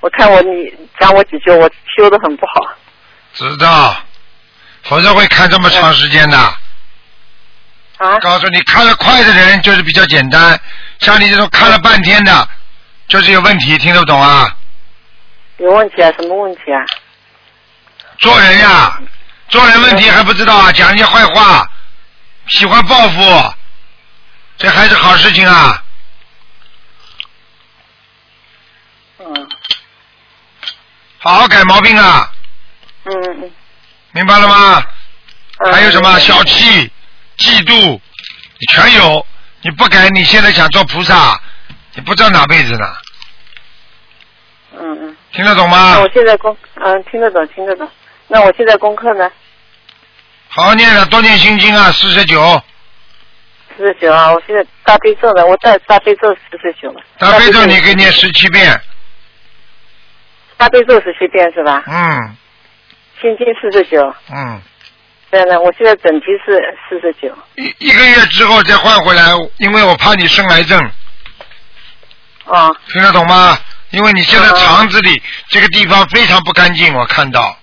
[0.00, 2.74] 我看我你讲我几句，我修的很不好。
[3.34, 3.96] 知道，
[4.84, 6.38] 否则会看这么长时间的。
[7.98, 10.58] 啊，告诉你，看得快的人就是比较简单，
[11.00, 12.48] 像你这种看了半天的，
[13.08, 14.56] 就是有问题，听得懂啊？
[15.58, 16.10] 有问题啊？
[16.18, 16.82] 什么问题啊？
[18.18, 18.98] 做人呀，
[19.48, 21.70] 做人问题还不知道啊，讲人家坏话，
[22.48, 23.54] 喜欢报复，
[24.56, 25.84] 这还是好事情啊？
[29.18, 29.48] 嗯
[31.22, 32.32] 好好改毛病啊，
[33.04, 33.50] 嗯嗯嗯。
[34.12, 34.82] 明白了吗？
[35.58, 36.90] 嗯还有什么小气、
[37.36, 39.26] 嫉妒，你全有。
[39.60, 41.38] 你不改，你现在想做菩萨，
[41.92, 42.96] 你不知道哪辈子呢？
[44.72, 45.16] 嗯嗯。
[45.32, 46.08] 听得懂吗那我？
[46.14, 47.86] 现在功嗯听得懂听得懂。
[48.28, 49.30] 那我现在功课呢？
[50.48, 52.62] 好好念了，多念心经啊，四十九。
[53.76, 57.02] 四十九啊，我现在大悲咒呢，我带大悲咒四十九了。
[57.18, 58.80] 大悲咒你可以念十七遍，
[60.60, 61.82] 大悲咒十七遍是吧？
[61.86, 62.36] 嗯。
[63.18, 64.60] 心经四十九，嗯，
[65.30, 67.36] 对呢，我现在整体是四十九。
[67.56, 69.24] 一一个月之后再换回来，
[69.58, 70.78] 因为我怕你生癌症，
[72.46, 73.58] 哦，听得懂吗？
[73.90, 77.54] 因为你现在嗯肠子里这个地方非常不干净，我看到，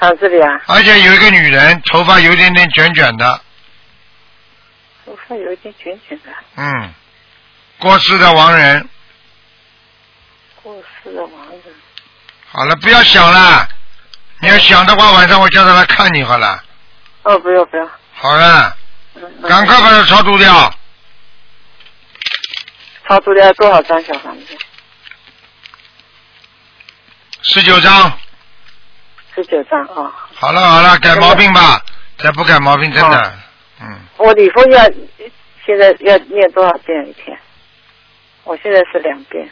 [0.00, 3.38] 肠子里啊，而且有一个女人头发有一点点卷卷的，
[5.04, 6.94] 头发有一点卷卷的，嗯，
[7.78, 8.88] 过世的亡人，
[10.62, 11.43] 过世的亡人。
[12.56, 13.68] 好了，不要想了。
[14.40, 16.62] 你要想的话，晚上我叫他来看你好了。
[17.24, 18.76] 哦，不要不要，好了，
[19.48, 20.72] 赶快把它超度掉。
[23.08, 24.56] 超度掉多少张小房子？
[27.42, 28.16] 十九张。
[29.34, 30.12] 十九张啊、哦。
[30.34, 31.82] 好了好了，改毛病吧，
[32.18, 33.38] 再不改毛病真的，
[33.80, 34.84] 嗯，我礼佛要
[35.66, 37.36] 现在要念多少遍一天？
[38.44, 39.50] 我现在是两遍。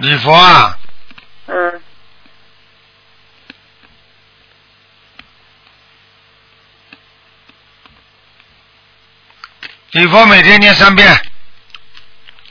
[0.00, 0.78] 礼佛啊，
[1.46, 1.80] 嗯，
[9.90, 11.06] 礼佛每天念三遍，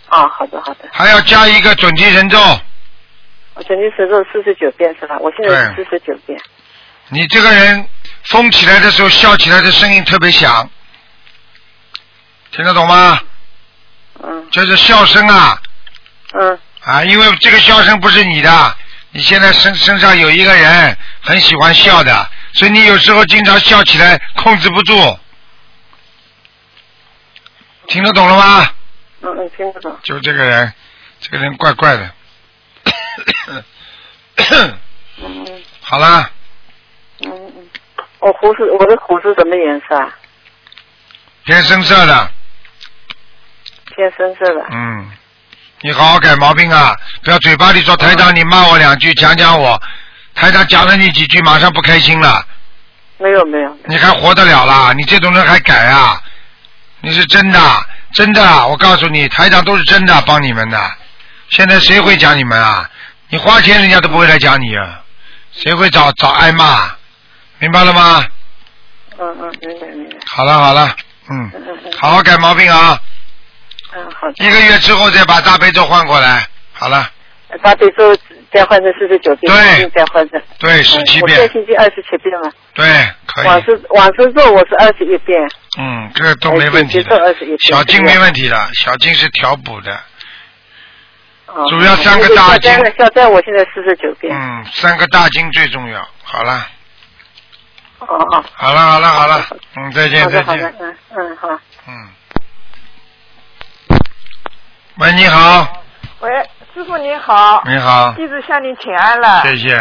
[0.09, 0.88] 啊，好的好的。
[0.91, 2.38] 还要加一个准提神咒。
[3.55, 5.17] 我准提神咒四十九遍是吧？
[5.19, 6.39] 我现在是四十九遍。
[7.07, 7.88] 你这个人
[8.25, 10.69] 疯起来的时候，笑起来的声音特别响，
[12.51, 13.19] 听得懂吗？
[14.21, 15.62] 嗯就是笑声啊
[16.33, 16.59] 嗯
[16.89, 18.75] 啊，因为这个笑声不是你的，
[19.12, 25.19] 你现在身身上有一个人很喜欢笑的，所以你有时候经常笑起来控制不住。
[27.88, 28.71] 听得懂了吗？
[29.21, 29.99] 嗯嗯，听得懂。
[30.04, 30.73] 就这个人，
[31.19, 32.12] 这个人怪怪的。
[35.21, 36.32] 嗯 好啦，
[37.21, 37.69] 嗯嗯。
[38.19, 40.15] 我胡子我的胡子什么颜色啊？
[41.45, 42.32] 偏深色的，
[43.95, 44.65] 偏深色的。
[44.71, 45.12] 嗯，
[45.81, 46.93] 你好好改毛病啊！
[47.23, 49.81] 不要嘴巴里说台长，你骂我两句，讲讲我，
[50.35, 52.45] 台长讲了你几句，马上不开心了，
[53.17, 53.77] 没有没有。
[53.85, 54.91] 你还活得了啦？
[54.97, 56.21] 你这种人还改啊？
[56.99, 57.59] 你是真的，
[58.13, 60.91] 真的，我告诉你，台长都是真的帮你们的。
[61.49, 62.89] 现在谁会讲你们啊？
[63.29, 64.99] 你花钱人家都不会来讲你啊，
[65.53, 66.91] 谁会找找挨骂？
[67.59, 68.25] 明白了吗？
[69.17, 70.17] 嗯嗯，明白明白。
[70.27, 70.93] 好了好了，
[71.29, 71.51] 嗯。
[71.97, 72.99] 好好改毛病啊！
[73.93, 74.45] 嗯，好的。
[74.45, 76.45] 一个月之后再把大悲咒换过来。
[76.73, 77.10] 好了，
[77.62, 78.15] 大悲咒
[78.54, 80.41] 再换成四十九遍，对再换成。
[80.60, 82.86] 对，十七遍，星期二十七遍了，对，
[83.25, 85.39] 可以，往生往生咒我是二十一遍，
[85.78, 87.34] 嗯，这个都没问题的。
[87.34, 89.99] 21遍小经没问题的，小经是调补的，
[91.47, 94.34] 哦主要三个大经消灾呢消灾我现在四十九遍。
[94.34, 96.08] 嗯，三个大经最重要。
[96.23, 96.67] 好了，
[97.99, 98.43] 哦哦。
[98.54, 101.49] 好了，好了，好了，嗯，再见，再好的好的见，，嗯嗯好。
[101.88, 102.10] 嗯。
[104.99, 105.65] 喂，你好，
[106.19, 106.29] 喂，
[106.73, 109.79] 师傅你好，你好，弟子向您请安了，谢谢。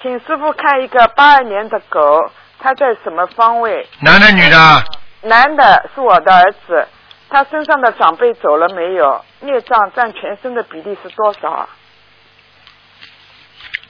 [0.00, 3.84] 请师傅看一个八二年的狗，它在什么方位？
[3.98, 4.84] 男的女的？
[5.22, 6.86] 男的是我的儿子，
[7.28, 9.24] 他身上的长辈走了没有？
[9.40, 11.68] 孽障占全身的比例是多少啊？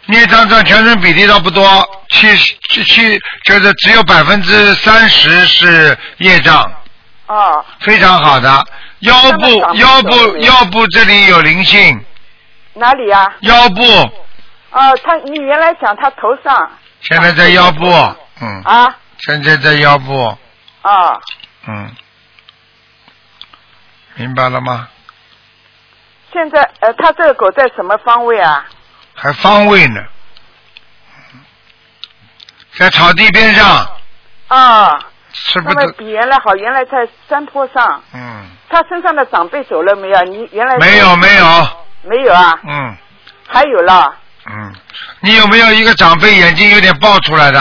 [0.07, 1.63] 孽障占全身比例倒不多，
[2.09, 2.35] 七
[2.71, 6.65] 七七就是只有百分之三十是业障，
[7.27, 8.65] 哦，非常好的。
[9.03, 12.05] 腰部腰部腰部这里有灵性，
[12.75, 13.83] 哪里呀、腰部。
[14.71, 16.71] 哦，他你原来讲他头上。
[17.01, 17.85] 现在在腰部，
[18.41, 18.97] 嗯，啊。
[19.19, 20.37] 现在在腰部，
[20.83, 21.21] 啊，
[21.67, 21.95] 嗯，
[24.15, 24.89] 明白了吗？
[26.33, 28.67] 现在呃，他这个狗在什么方位啊？
[29.15, 30.01] 还方位呢，
[32.79, 33.91] 在草地边上，
[34.49, 34.99] 啊，
[35.33, 35.93] 是不是？
[35.93, 38.03] 比原来好，原来在山坡上。
[38.15, 40.23] 嗯，他身上的长辈走了没有？
[40.23, 41.45] 你原来没有没有，
[42.03, 42.59] 没有啊？
[42.67, 42.97] 嗯。
[43.47, 44.15] 还有了，
[44.51, 44.73] 嗯，
[45.21, 47.61] 你有没有一个长辈眼睛有点爆出来的？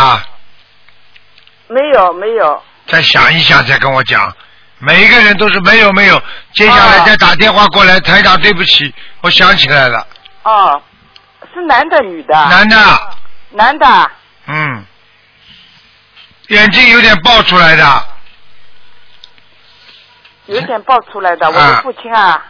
[1.67, 2.63] 没有没有。
[2.88, 4.33] 再想一想，再跟我讲。
[4.79, 6.21] 每一个人都是没有没有，
[6.53, 10.07] 接下来哦再打电话过来，台长对不起，我想起来了，
[10.43, 10.81] 哦，
[11.53, 12.33] 是男的女的？
[12.33, 12.77] 男的，
[13.51, 14.11] 男的，
[14.47, 14.86] 嗯，
[16.47, 18.05] 眼睛有点爆出来的，
[20.51, 22.43] 有点爆出来的，我啊的父亲啊，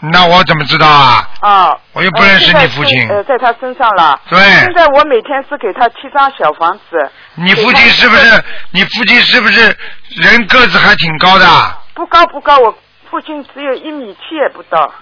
[0.00, 1.28] 那我怎么知道啊？
[1.40, 4.20] 啊，我又不认识呃你父亲呃，在他身上了。
[4.28, 8.44] 对现在我每天是给他七张小房子，你父亲是不是？
[8.70, 9.76] 你父亲是不是
[10.16, 11.46] 人个子还挺高的？
[11.94, 12.74] 不高不高，我
[13.10, 14.92] 父亲只有一米七也不到。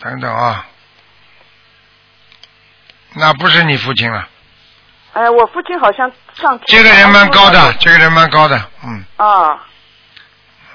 [0.00, 0.64] 等等啊，
[3.14, 4.26] 那不是你父亲了。
[5.14, 9.58] 哎，我父亲好像上这个人蛮高的，这个人蛮高的，嗯啊。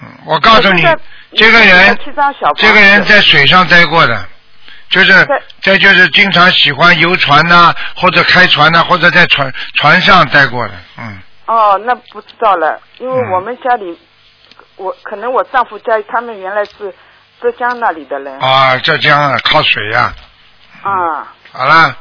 [0.01, 0.81] 嗯，我告诉你
[1.35, 1.97] 这个人
[2.57, 4.25] 这个人在水上待过的，
[4.89, 13.31] 就是在这就是经常喜欢游船呐、或者开船呐、或者在船船上待过的，嗯，哦，那不知道了，因为嗯。
[13.31, 13.99] 我们家里，
[14.75, 16.93] 我可能我丈夫家他们原来是
[17.41, 18.39] 浙江那里的人。
[18.39, 20.13] 啊，浙江啊，靠水呀、
[20.81, 21.33] 啊。
[21.51, 21.95] 好了，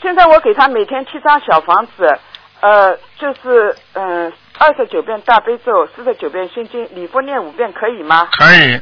[0.00, 2.18] 现在我给他每天七张小房子，
[2.60, 8.28] 呃，就是嗯二十九遍大悲咒，四十九遍心经，礼佛念五遍可以吗？
[8.32, 8.80] 可以，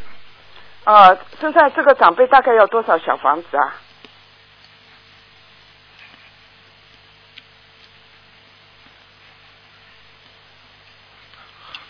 [0.85, 3.75] 啊，身上这个长辈大概要多少小房子啊？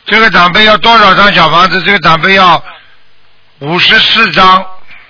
[0.07, 1.80] 这个长辈要多少张小房子？
[1.82, 2.62] 这个长辈要
[3.61, 4.62] 五十四张。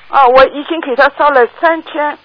[0.08, 2.16] 啊，我已经给他烧了三千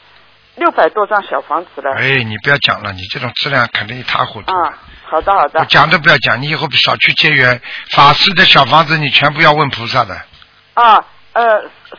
[0.56, 1.94] 六百多张小房子了。
[1.96, 4.52] 哎，你不要讲了，你这种质量肯定一塌糊涂。
[4.52, 4.78] 啊，
[5.10, 5.66] 好的好的我。
[5.66, 7.60] 讲都不要讲，你以后少去结缘。
[7.92, 10.16] 法师的小房子你全部要问菩萨的。
[10.76, 11.04] 啊，
[11.34, 11.44] 呃，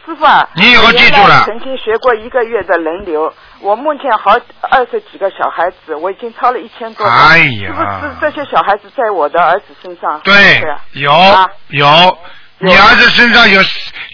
[0.04, 4.38] 师傅啊，你以后记住了曾经学过一个月的人流，我目前好
[4.70, 7.12] 二十几个小孩子，我已经超了一千多个。
[7.12, 10.20] 哎是不呀是，这些小孩子在我的儿子身上？
[10.24, 12.18] 对有啊有，
[12.58, 13.60] 你儿子身上有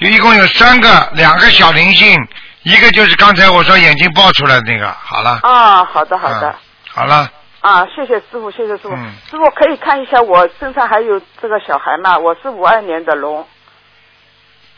[0.01, 2.18] 有一共有三个，两个小灵性，
[2.64, 4.90] 一个就是刚才我说眼睛爆出来的那个。
[4.90, 5.38] 好了。
[5.42, 6.49] 啊，好的好的。
[6.49, 6.55] 嗯
[6.97, 7.30] 好了，
[7.66, 8.90] 啊，谢谢师傅，谢谢师傅。
[8.90, 12.16] 嗯师傅可以看一下我身上还有这个小孩吗？
[12.16, 13.44] 我是五二年的龙。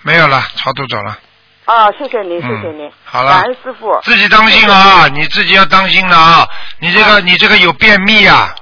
[0.00, 1.18] 没有了，超度走了。
[1.66, 2.90] 啊，谢谢您，谢嗯谢您。
[3.04, 3.94] 好了感恩师傅。
[4.04, 5.06] 自己当心啊！
[5.08, 6.48] 你自己要当心了啊！
[6.80, 8.54] 你这个你这个有便秘啊，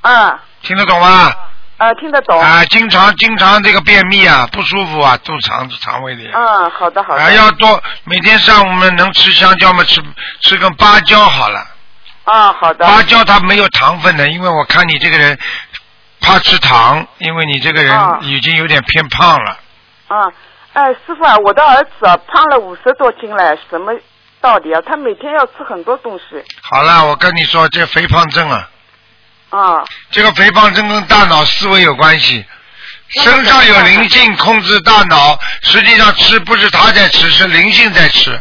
[0.00, 1.30] 啊，听得懂吗？
[1.76, 2.40] 啊，听得懂。
[2.40, 6.30] 啊，经常经常这个便秘啊，不舒服啊，肚肠肠胃里。
[6.32, 7.20] 嗯，好的好的。
[7.22, 10.02] 啊要多每天上午们能吃香蕉吗吃
[10.40, 11.75] 吃根芭蕉好了。
[12.26, 12.84] 啊，好的。
[12.84, 15.38] 芭蕉它没有糖分的，因为我看你这个人
[16.20, 19.58] 怕吃糖，因为你这个啊人已经有点偏胖了。
[20.08, 20.26] 啊，
[20.72, 23.92] 哎，师傅啊，我的儿子啊胖了五十多斤了，什么
[24.40, 24.80] 道理啊？
[24.84, 26.44] 他每天要吃很多东西。
[26.62, 28.68] 好了，我跟你说，这肥胖症啊，
[29.50, 32.44] 啊这个肥胖症跟大脑思维有关系。
[33.08, 38.36] 身上有灵性控制大脑，实际上吃不是他在吃，是灵性在吃。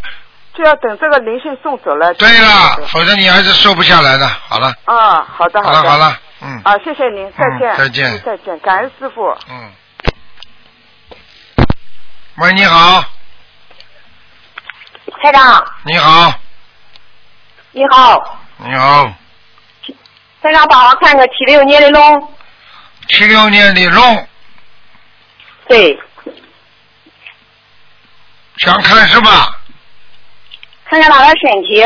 [0.57, 2.13] 就要等这个灵性送走了。
[2.15, 4.27] 对了，否则你儿子瘦不下来的。
[4.27, 5.63] 好了，啊，好的的。
[5.63, 7.71] 好了，好了，嗯啊，谢谢您，再见。
[7.71, 9.37] 嗯再见嗯再见，感恩师傅。
[9.49, 9.71] 嗯。
[12.37, 13.01] 喂，你好，
[15.21, 16.33] 台长，你好，
[17.71, 19.05] 你好，你好，
[20.41, 22.35] 台长帮我看个七六年的龙。
[23.07, 24.27] 七六年的龙，
[25.67, 25.97] 对，
[28.57, 29.29] 想看什么？
[31.01, 31.83] 看看他的身体。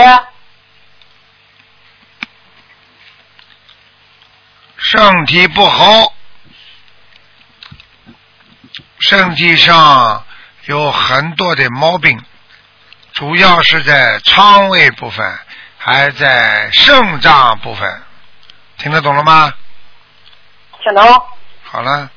[4.77, 6.13] 身体不好，
[8.99, 10.25] 身体上
[10.65, 12.23] 有很多的毛病，
[13.13, 15.39] 主要是在肠胃部分，
[15.77, 18.03] 还在肾脏部分，
[18.77, 19.53] 听得懂了吗？
[20.81, 21.03] 听懂？
[21.63, 22.09] 好了，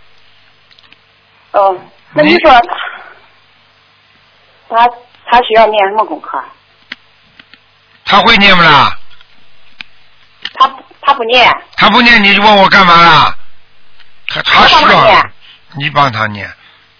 [1.50, 1.78] 哦，
[2.12, 2.52] 那你说
[4.68, 4.86] 他
[5.26, 6.42] 他需要念什么功课？
[8.12, 8.94] 他会念不啦？
[10.56, 11.50] 他不他不念。
[11.78, 13.38] 他不念你就问我干嘛啦？
[14.28, 15.30] 他他需要
[15.78, 16.46] 你帮他念，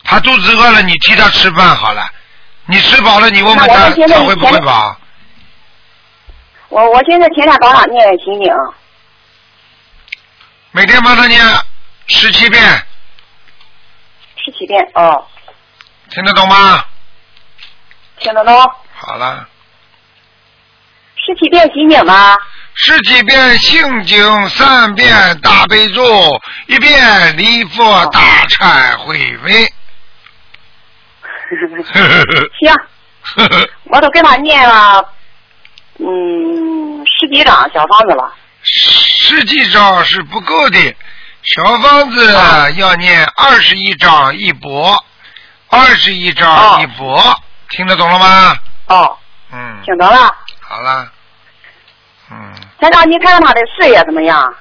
[0.04, 2.10] 他肚子饿了，你替他吃饭好了。
[2.64, 4.96] 你吃饱了，你问问他他会不会饱？
[6.70, 8.50] 我我现在天天帮他念心经，
[10.70, 11.44] 每天帮他念
[12.06, 12.62] 十七遍，
[14.36, 14.90] 十七遍。
[14.94, 15.26] 哦，
[16.08, 16.86] 听得懂吗？
[18.18, 18.72] 听得懂？
[18.94, 19.46] 好了，
[21.24, 22.36] 十七遍心经吗？
[22.74, 26.02] 十几遍心经，三遍大悲咒，
[26.66, 29.52] 一遍礼佛大忏悔文。
[32.58, 32.74] 行，
[33.84, 35.06] 我都给他念了，
[35.98, 38.32] 嗯，十几张小房子了。
[38.62, 40.96] 十几张是不够的，
[41.42, 45.04] 小房子啊要念二十一章一博，
[45.68, 47.22] 二十一章哦一波，
[47.70, 48.56] 听得懂了吗？
[48.88, 49.16] 哦，
[49.52, 50.34] 嗯，听懂了。
[50.72, 51.12] 好了，
[52.30, 54.56] 嗯，台长，你看看他的事业怎么样？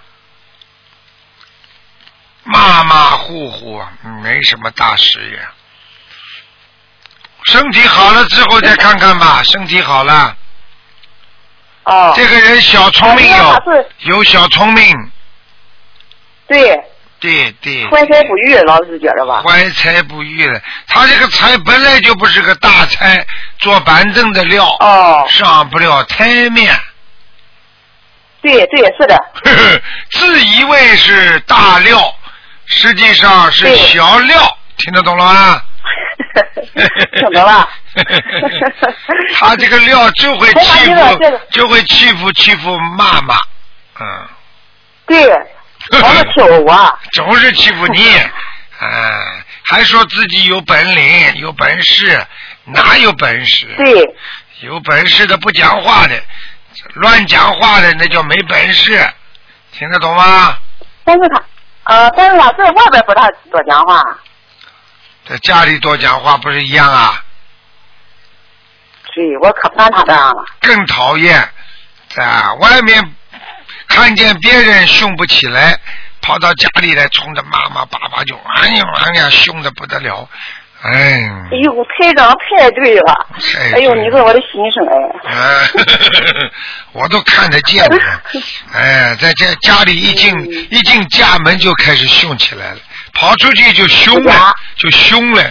[2.43, 3.81] 马马虎虎，
[4.21, 5.39] 没什么大事业。
[7.45, 10.35] 身体好了之后再看看吧，身体好了，
[11.85, 13.61] 哦，这个人小聪明有
[13.99, 15.11] 有小聪明，
[16.45, 16.90] 对，
[17.21, 19.43] 对对，怀才不遇，老是觉得吧？
[19.43, 20.59] 怀才不遇了。
[20.87, 23.23] 他这个财本来就不是个大财，
[23.59, 26.75] 做板凳的料，哦，上不了台面，
[28.41, 29.23] 对对，是的，
[30.09, 32.13] 自以为是大料，
[32.65, 35.61] 实际上是小料，听得懂了吗？
[37.19, 37.69] 听 懂了。
[39.37, 41.19] 他这个料就会欺负，
[41.51, 43.35] 就会欺负欺负妈妈，
[43.99, 44.27] 嗯，
[45.05, 45.29] 对，
[45.99, 46.99] 老是欺负我。
[47.11, 48.17] 总是欺负你，
[48.79, 52.25] 啊，还说自己有本领、有本事，
[52.65, 53.67] 哪有本事？
[53.77, 54.15] 对，
[54.61, 56.21] 有本事的不讲话的，
[56.95, 59.09] 乱讲话的那叫没本事，
[59.71, 60.57] 听得懂吗？
[61.03, 61.43] 但是他，
[61.83, 64.01] 呃，但是他在外边不大多讲话。
[65.27, 67.23] 在家里多讲话不是一样啊？
[69.13, 70.45] 对，我可烦他这样了。
[70.61, 71.49] 更讨厌
[72.07, 72.23] 在！
[72.59, 73.15] 外面
[73.91, 75.77] 看见别人凶不起来，
[76.21, 80.27] 跑到家里来，冲着妈妈、爸爸就哎呀哎呀，凶的不得了。
[80.83, 80.91] 哎，
[81.51, 83.27] 哎呦，台长太对了！
[83.53, 85.29] 太哎呦，你说我的心声哎。
[85.29, 85.69] 哎，
[86.93, 87.97] 我都看得见了。
[88.73, 92.77] 哎，在家家里一进嗯一进家门就开始凶起来了，
[93.13, 95.43] 跑出去就凶了，就凶了。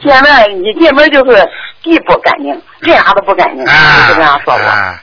[0.00, 1.48] 见面一进门就是
[1.82, 4.60] 地不干净，这啥都不干净， 啊，就这样说我。
[4.60, 5.02] 啊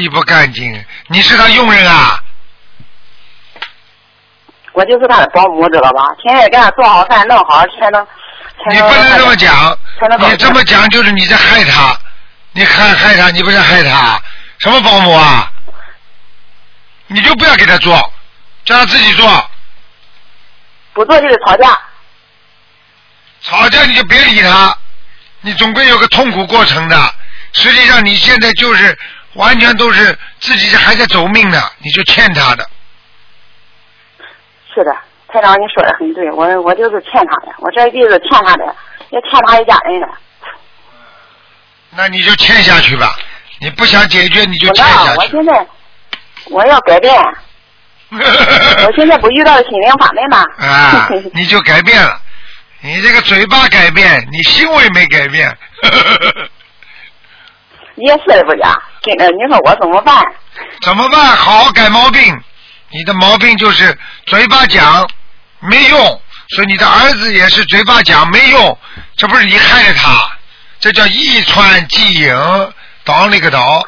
[0.00, 2.18] 地不干净，你是他佣人啊？
[4.72, 6.02] 我就是他的保姆，知道吧？
[6.22, 8.06] 天天给他做好饭，弄好才能。
[8.64, 9.78] 才你不能这么讲
[10.30, 11.96] 你这么讲就是你在害他，
[12.52, 14.20] 你害害他，你不是害他？
[14.58, 15.52] 什么保姆啊？
[17.08, 17.94] 你就不要给他做，
[18.64, 19.50] 叫他自己做。
[20.94, 21.78] 不做就是吵架。
[23.42, 24.74] 吵架你就别理他，
[25.40, 27.14] 你总归有个痛苦过程的。
[27.54, 28.98] 实际上你现在就是
[29.34, 32.68] 完全都是自己还在走命呢，你就欠他的。
[34.74, 34.94] 是的，
[35.28, 38.74] 台长你说的很对，我我就是欠他的，我这一辈子欠他的，
[39.10, 40.08] 也欠他一家人的。
[41.90, 43.14] 那你就欠下去吧，
[43.60, 45.18] 你不想解决你就，欠下去。
[45.18, 45.66] 我现在
[46.46, 47.14] 我要改变，
[48.12, 50.44] 我现在不遇到心灵法门吗？
[50.58, 52.18] 啊，你就改变了，
[52.80, 55.56] 你这个嘴巴改变，你行为没改变。
[57.96, 60.22] 也是不假，你说我怎么办？
[60.82, 61.20] 怎么办？
[61.36, 62.40] 好好改毛病。
[62.90, 63.96] 你的毛病就是
[64.26, 65.08] 嘴巴讲
[65.60, 65.98] 没用，
[66.50, 68.78] 所以你的儿子也是嘴巴讲没用，
[69.16, 70.30] 这不是你害了他，
[70.78, 72.72] 这叫一传即影，
[73.04, 73.82] 倒那个倒。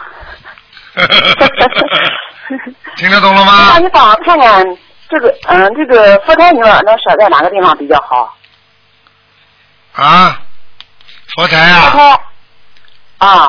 [2.96, 3.78] 听得懂了吗那吗？
[3.80, 4.64] 你帮我看看
[5.10, 8.34] 这个，嗯，这个佛台女儿能设在哪个地方比较好？
[9.92, 10.40] 啊，
[11.34, 11.98] 佛台佛
[13.18, 13.48] 啊，台啊，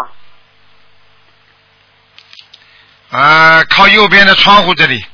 [3.16, 5.06] 啊，靠右边的窗户这里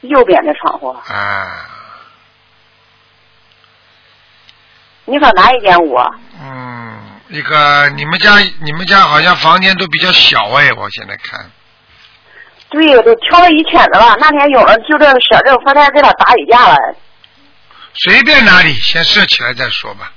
[0.00, 0.88] 右边的窗户。
[0.88, 1.68] 啊，
[5.04, 5.98] 你说哪一间屋？
[6.40, 11.50] 嗯，那个你们家你们家好像房间都比较小哎，我现在看。
[12.70, 14.16] 对，都挑了一圈子了。
[14.18, 16.76] 那天有人就这个设这个佛台给他打一架了。
[17.92, 20.12] 随便哪里，先设起来再说吧，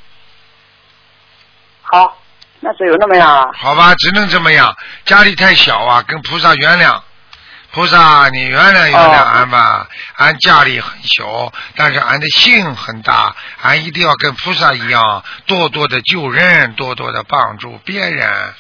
[1.82, 2.18] 好，
[2.64, 3.52] 那只有那么样了。
[3.54, 3.94] 好吧？
[3.96, 7.02] 只能这么样，家里太小啊，跟菩萨原谅，
[7.72, 18.54] 菩萨你原谅原谅哦俺吧，俺家里很小，但是俺的心很大，俺一定要跟菩萨一样，多多的救人，多多的帮助别人，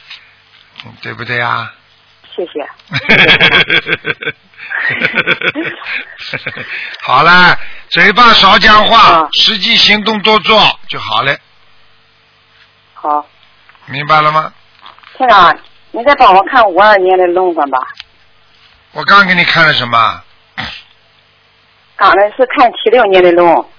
[0.85, 1.71] 嗯对不对呀、
[2.35, 2.69] 谢谢。
[7.01, 7.57] 好了，
[7.89, 11.37] 嘴巴少讲话，啊实际行动多做就好了，
[12.93, 13.25] 好，
[13.85, 14.53] 明白了吗？
[15.17, 15.57] 台长，
[15.91, 17.79] 你再帮我看五二年的龙吧吧。
[18.91, 20.23] 我刚给你看了什么？
[21.95, 23.69] 刚才是看七六年的龙，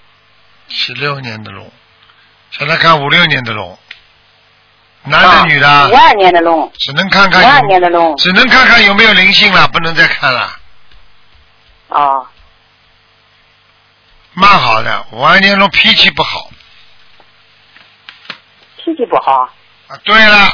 [0.69, 1.71] 七六年的龙，
[2.51, 3.79] 现在看五六年的龙，
[5.03, 5.95] 男啊的女的五？
[5.95, 8.17] 二年的龙，只能看看五二年的龙。
[8.17, 10.57] 只能看看有没有灵性了，不能再看了。
[11.89, 12.27] 哦，
[14.33, 16.49] 蛮好的，五二年龙脾气不好
[18.77, 19.51] 脾气不好。
[19.95, 20.01] 啊。
[20.05, 20.49] 对了，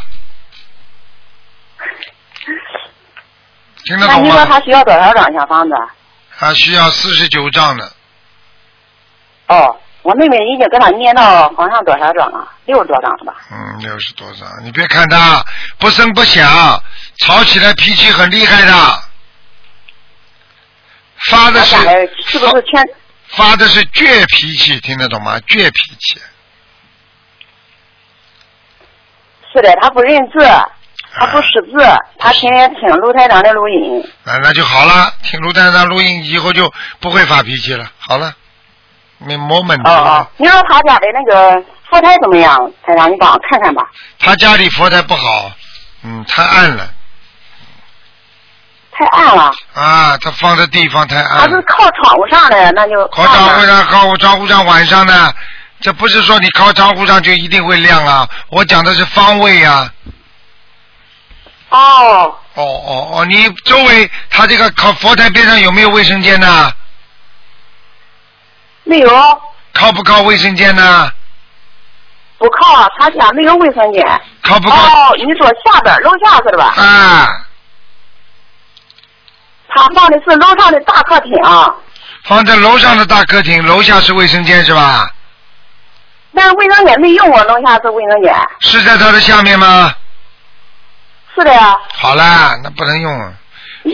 [3.84, 4.46] 听得那你说懂吗？
[4.46, 5.74] 他需要多少张小房子？
[6.38, 7.92] 他需要四十九张的，
[9.48, 12.50] 哦，我妹妹已经给他念到好像多少张了？
[12.66, 13.34] 六十多张了吧？
[13.50, 14.48] 嗯，六十多张。
[14.62, 15.44] 你别看他
[15.78, 16.82] 不声不响，
[17.18, 19.02] 吵起来脾气很厉害的，
[21.30, 21.76] 发的是
[22.26, 22.82] 是不是全？
[23.28, 25.38] 发的是倔脾气，听得懂吗？
[25.40, 26.20] 倔脾气。
[29.52, 30.38] 是的，他不认字，
[31.12, 31.84] 他不识字，
[32.18, 34.00] 他天天听卢台长的录音。
[34.24, 35.12] 啊，那就好了。
[35.22, 37.84] 听卢台长录音以后就不会发脾气了。
[37.98, 38.32] 好了，
[39.18, 40.10] 没没问题哦了。
[40.20, 42.56] 哦，你说他家的那个佛台怎么样？
[42.86, 43.82] 台长，你帮我看看吧。
[44.18, 45.50] 他家里佛台不好，
[46.04, 46.88] 嗯，太暗了
[48.92, 51.62] 太暗了，啊，他放的地方太暗他是。
[51.62, 55.32] 靠窗户上的，那就靠窗户上，靠窗户上晚上呢，
[55.80, 58.28] 这不是说你靠窗户上就一定会亮啊。
[58.50, 59.92] 我讲的是方位啊。
[61.70, 66.72] 哦，哦哦哦，你周围他这个靠佛台边上有没有卫生间呢？
[68.84, 71.12] 没有，靠不靠卫生间呢？
[72.38, 74.04] 不靠，他家没有卫生间。
[74.42, 74.76] 靠不靠？
[74.76, 76.74] 哦，你说下边楼下是吧？
[76.76, 77.28] 啊，
[79.68, 81.30] 他放的是楼上的大客厅。
[82.24, 85.08] 放在楼上的大客厅，楼下是卫生间是吧？
[86.34, 88.34] 但是卫生间没用过，弄下这卫生间。
[88.60, 89.92] 是在它的下面吗？
[91.34, 93.32] 是的呀，好啦，那不能用了，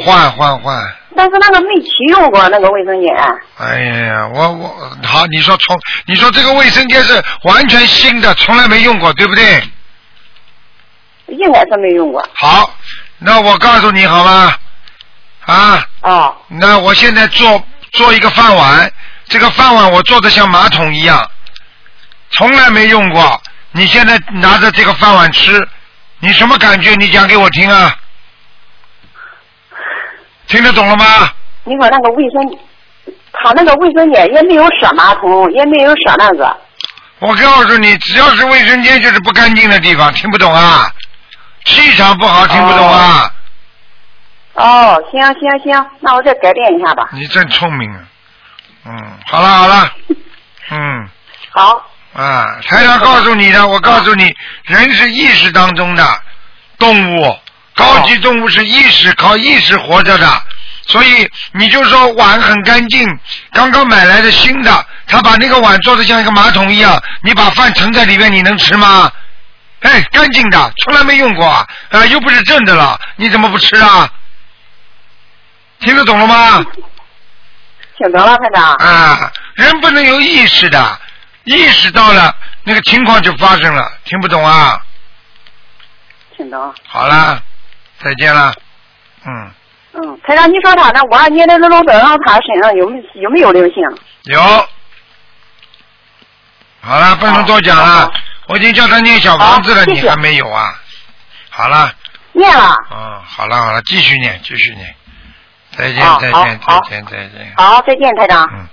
[0.05, 0.97] 换换换。
[1.16, 3.14] 但是那个没启用过那个卫生间。
[3.59, 9.62] 哎呀，我我好，你说从你说这个卫生间是完全新的，从来没用过，对不对？
[11.28, 12.22] 应该是没用过。
[12.34, 12.70] 好，
[13.18, 14.55] 那我告诉你好吗？
[15.47, 17.62] 啊，哦，那我现在做
[17.93, 18.93] 做一个饭碗，
[19.28, 21.30] 这个饭碗我做的像马桶一样，
[22.37, 23.41] 从来没用过。
[23.72, 25.68] 你现在拿着这个饭碗吃，
[26.20, 26.95] 你什么感觉？
[26.95, 27.95] 你讲给我听啊！
[30.47, 31.05] 听得懂了吗？
[31.64, 32.59] 你说那个卫生，
[33.32, 36.57] 他那个卫生间也没有设马桶，也没有设那个。
[37.18, 40.91] 我告诉你，只要是卫生间就是不干净的地方，听不懂啊？
[41.64, 43.30] 气场不好，听不懂啊？
[44.55, 47.11] 哦，行行行，那我再改变一下吧。
[47.12, 48.01] 你真聪明啊！
[48.87, 49.93] 嗯，好了好了，
[50.70, 51.09] 嗯。
[51.51, 51.91] 好。
[52.16, 56.22] 啊，台长告诉你的，我告诉你，人是意识当中的
[56.78, 57.38] 动物，
[57.74, 60.42] 高级动物是意识，靠意识活着的。
[60.86, 63.06] 所以你就说碗很干净，
[63.52, 69.10] 刚刚买来的新的，他把那个碗做的像一个马桶一样，你把饭盛在里面，你能吃吗？
[69.80, 74.08] 哎，干净的，从来没用过啊，啊，又不是正的了，你怎么不吃啊？
[75.80, 76.64] 听得懂了吗？
[77.98, 78.38] 听懂了。
[78.78, 81.00] 啊，人不能有意识的，
[81.47, 82.34] 意识到了，
[82.64, 84.80] 那个情况就发生了，听不懂啊？
[86.36, 86.74] 听懂。
[86.86, 87.42] 好了，
[88.03, 88.53] 再见了，
[89.24, 89.51] 嗯，
[89.94, 93.82] 嗯，台长，你说他那五二年的那龙灯上，他身上有没有没有灵性？
[94.24, 94.40] 有。
[96.82, 98.12] 好了，不能多讲了，
[98.49, 100.74] 我已经叫他念小房子了，你还没有啊？
[101.49, 101.92] 好了。
[102.32, 102.74] 念了。
[102.90, 104.94] 嗯，好了好了，继续念，继续念。
[105.76, 107.55] 再见再见再见再见。
[107.57, 108.49] 好，再见，台长。
[108.53, 108.68] 嗯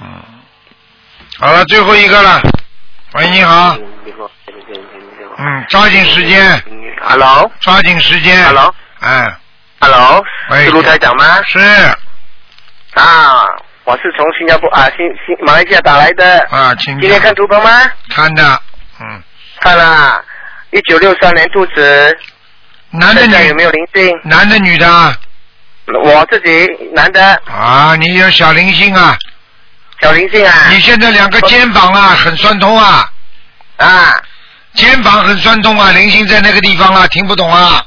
[0.00, 0.22] 嗯，
[1.40, 2.42] 好了，最后一个了。
[3.14, 3.76] 喂，你好。
[5.38, 6.60] 嗯，抓紧时间。
[7.00, 7.48] Hello。
[7.60, 8.42] 抓紧时间。
[8.44, 8.74] Hello。
[8.98, 9.32] 哎。
[9.80, 11.40] Hello，喂是卢台长吗？
[11.46, 11.60] 是。
[12.94, 13.46] 啊，
[13.84, 16.40] 我是从新加坡啊新新马来西亚打来的。
[16.50, 17.70] 啊，请今天看图腾吗？
[18.10, 18.60] 看的，
[19.00, 19.22] 嗯。
[19.60, 20.20] 看了，
[20.72, 22.18] 一九六三年兔子。
[22.90, 24.20] 男的女有没有灵性？
[24.24, 25.14] 男的女的啊？
[26.02, 27.40] 我自己男的。
[27.46, 29.16] 啊，你有小灵性啊。
[30.00, 30.68] 小灵性啊。
[30.70, 33.10] 你现在两个肩膀啊很酸痛啊。
[33.76, 34.20] 啊。
[34.74, 37.82] 肩膀很酸痛啊，灵性在那个地方啊，听不懂啊。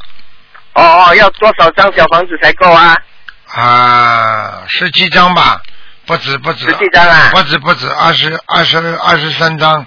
[0.74, 2.98] 哦哦，要多少张小房子才够啊？
[3.54, 5.62] 啊，十七张吧，
[6.06, 6.66] 不止不止。
[6.70, 9.86] 十七张啊不止不止，二十二十二十三张，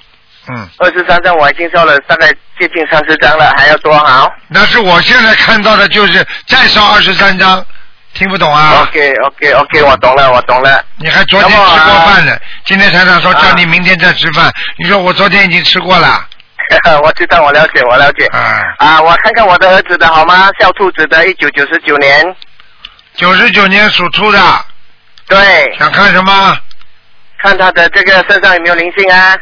[0.49, 0.69] 嗯。
[0.79, 4.31] 二十三张我已经烧了大概接近三十张了，还要多好？
[4.49, 7.65] 那是我现在看到的就是再烧二十三张，
[8.15, 10.85] 听不懂啊？OK OK OK，我懂了，我懂了。
[10.99, 16.27] 你还昨天吃过饭呢，今天台长说叫你明天再吃饭，你说我昨天已经吃过了。
[17.03, 18.27] 我知道，我了解，我了解。
[18.29, 18.63] 啊。
[18.79, 20.49] 啊，我看看我的儿子的好吗？
[20.61, 22.37] 小兔子的，一九九十九年。
[23.17, 24.39] 九十九年属兔的。
[25.29, 25.77] 对。
[25.79, 26.57] 想看什么？
[27.43, 29.37] 看他的这个身上有没有灵性啊？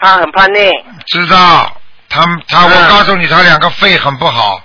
[0.00, 0.70] 他很叛逆。
[1.06, 4.62] 知道，他他，我告诉你，他两个肺很不好。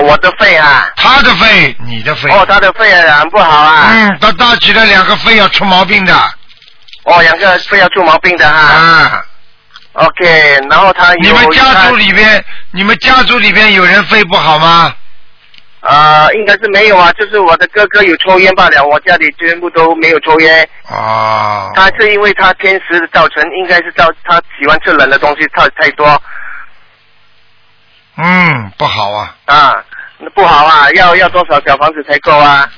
[0.00, 0.90] 我的肺啊。
[0.96, 2.30] 他的肺，你的肺。
[2.30, 3.90] 哦，他的肺很不好啊。
[3.92, 6.14] 嗯，他大起来两个肺要出毛病的。
[7.04, 8.58] 哦，两个肺要出毛病的哈。
[8.58, 9.24] 啊。
[9.94, 14.94] OK，然后他有你们家族里边，你们家族里边有人肺不好吗？
[15.80, 20.66] 呃，应该是没有啊，就是我的哥哥有抽烟罢了，我家里全部都没有抽烟。
[20.88, 21.70] 哦。
[21.74, 26.06] 他是因为他偏食造成，应该是造他喜欢吃冷的东西太太多
[28.16, 29.34] 嗯，不好啊。
[29.46, 29.74] 啊，
[30.34, 32.70] 不好啊，要要多少小房子才够啊？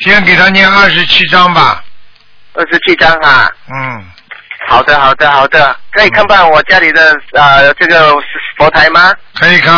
[0.00, 1.84] 先给他念二十七章吧。
[2.54, 3.50] 二十七张啊。
[3.68, 4.10] 嗯。
[4.68, 8.14] 好的，好的，好的，可以看看我家里的呃这个
[8.56, 9.12] 佛台吗？
[9.34, 9.74] 可以看。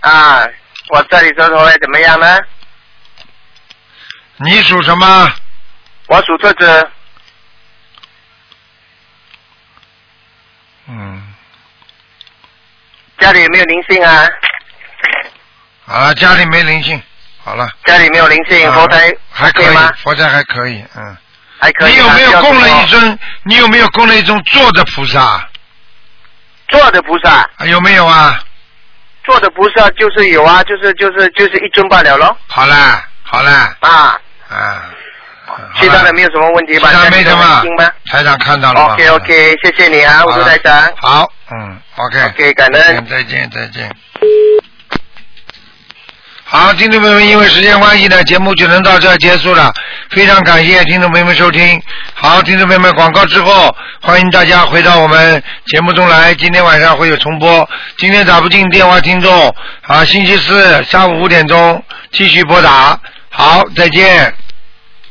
[0.00, 0.46] 啊，
[0.90, 2.38] 我这里这佛台怎么样呢？
[4.36, 5.32] 你属什么？
[6.08, 6.90] 我属兔子。
[10.88, 11.23] 嗯。
[13.24, 14.28] 家里有没有灵性啊？
[15.86, 17.02] 好了，家里没灵性，
[17.42, 17.66] 好了。
[17.86, 21.16] 家里没有灵性，啊佛台还可以吗？，佛台还可以，嗯。
[21.58, 21.96] 还可以啊。
[21.96, 23.18] 你有没有供了一尊？
[23.44, 25.48] 你有没有供了一尊坐的菩萨？
[26.68, 27.48] 坐的菩萨？
[27.56, 28.38] 啊有没有啊？
[29.24, 32.36] 坐的菩萨就是有啊，就是就是就是一尊罢了喽。
[32.48, 33.74] 好啦，好啦。
[33.80, 34.20] 啊。
[34.50, 34.82] 啊。
[35.80, 36.90] 其他的没有什么问题吧？
[36.90, 37.62] 其他没什么
[38.10, 40.92] 台长看到了吧 OK OK，谢谢你啊，吴好了台长。
[40.96, 42.20] 好，嗯，OK。
[42.24, 43.06] OK，感恩。
[43.06, 43.88] 再见，再见。
[46.46, 49.72] 好，听众朋友们，因为时间关系呢，节目就能到这儿结束了。
[50.10, 51.80] 非常感谢听众朋友们收听。
[52.14, 56.34] 好，听众朋友们，广告之后，欢迎大家回到我们节目中来。
[56.34, 57.68] 今天晚上会有重播。
[57.98, 61.82] 今天打不进电话，听众啊，星期四下午五点钟
[62.12, 63.00] 继续拨打。
[63.30, 64.32] 好，再见。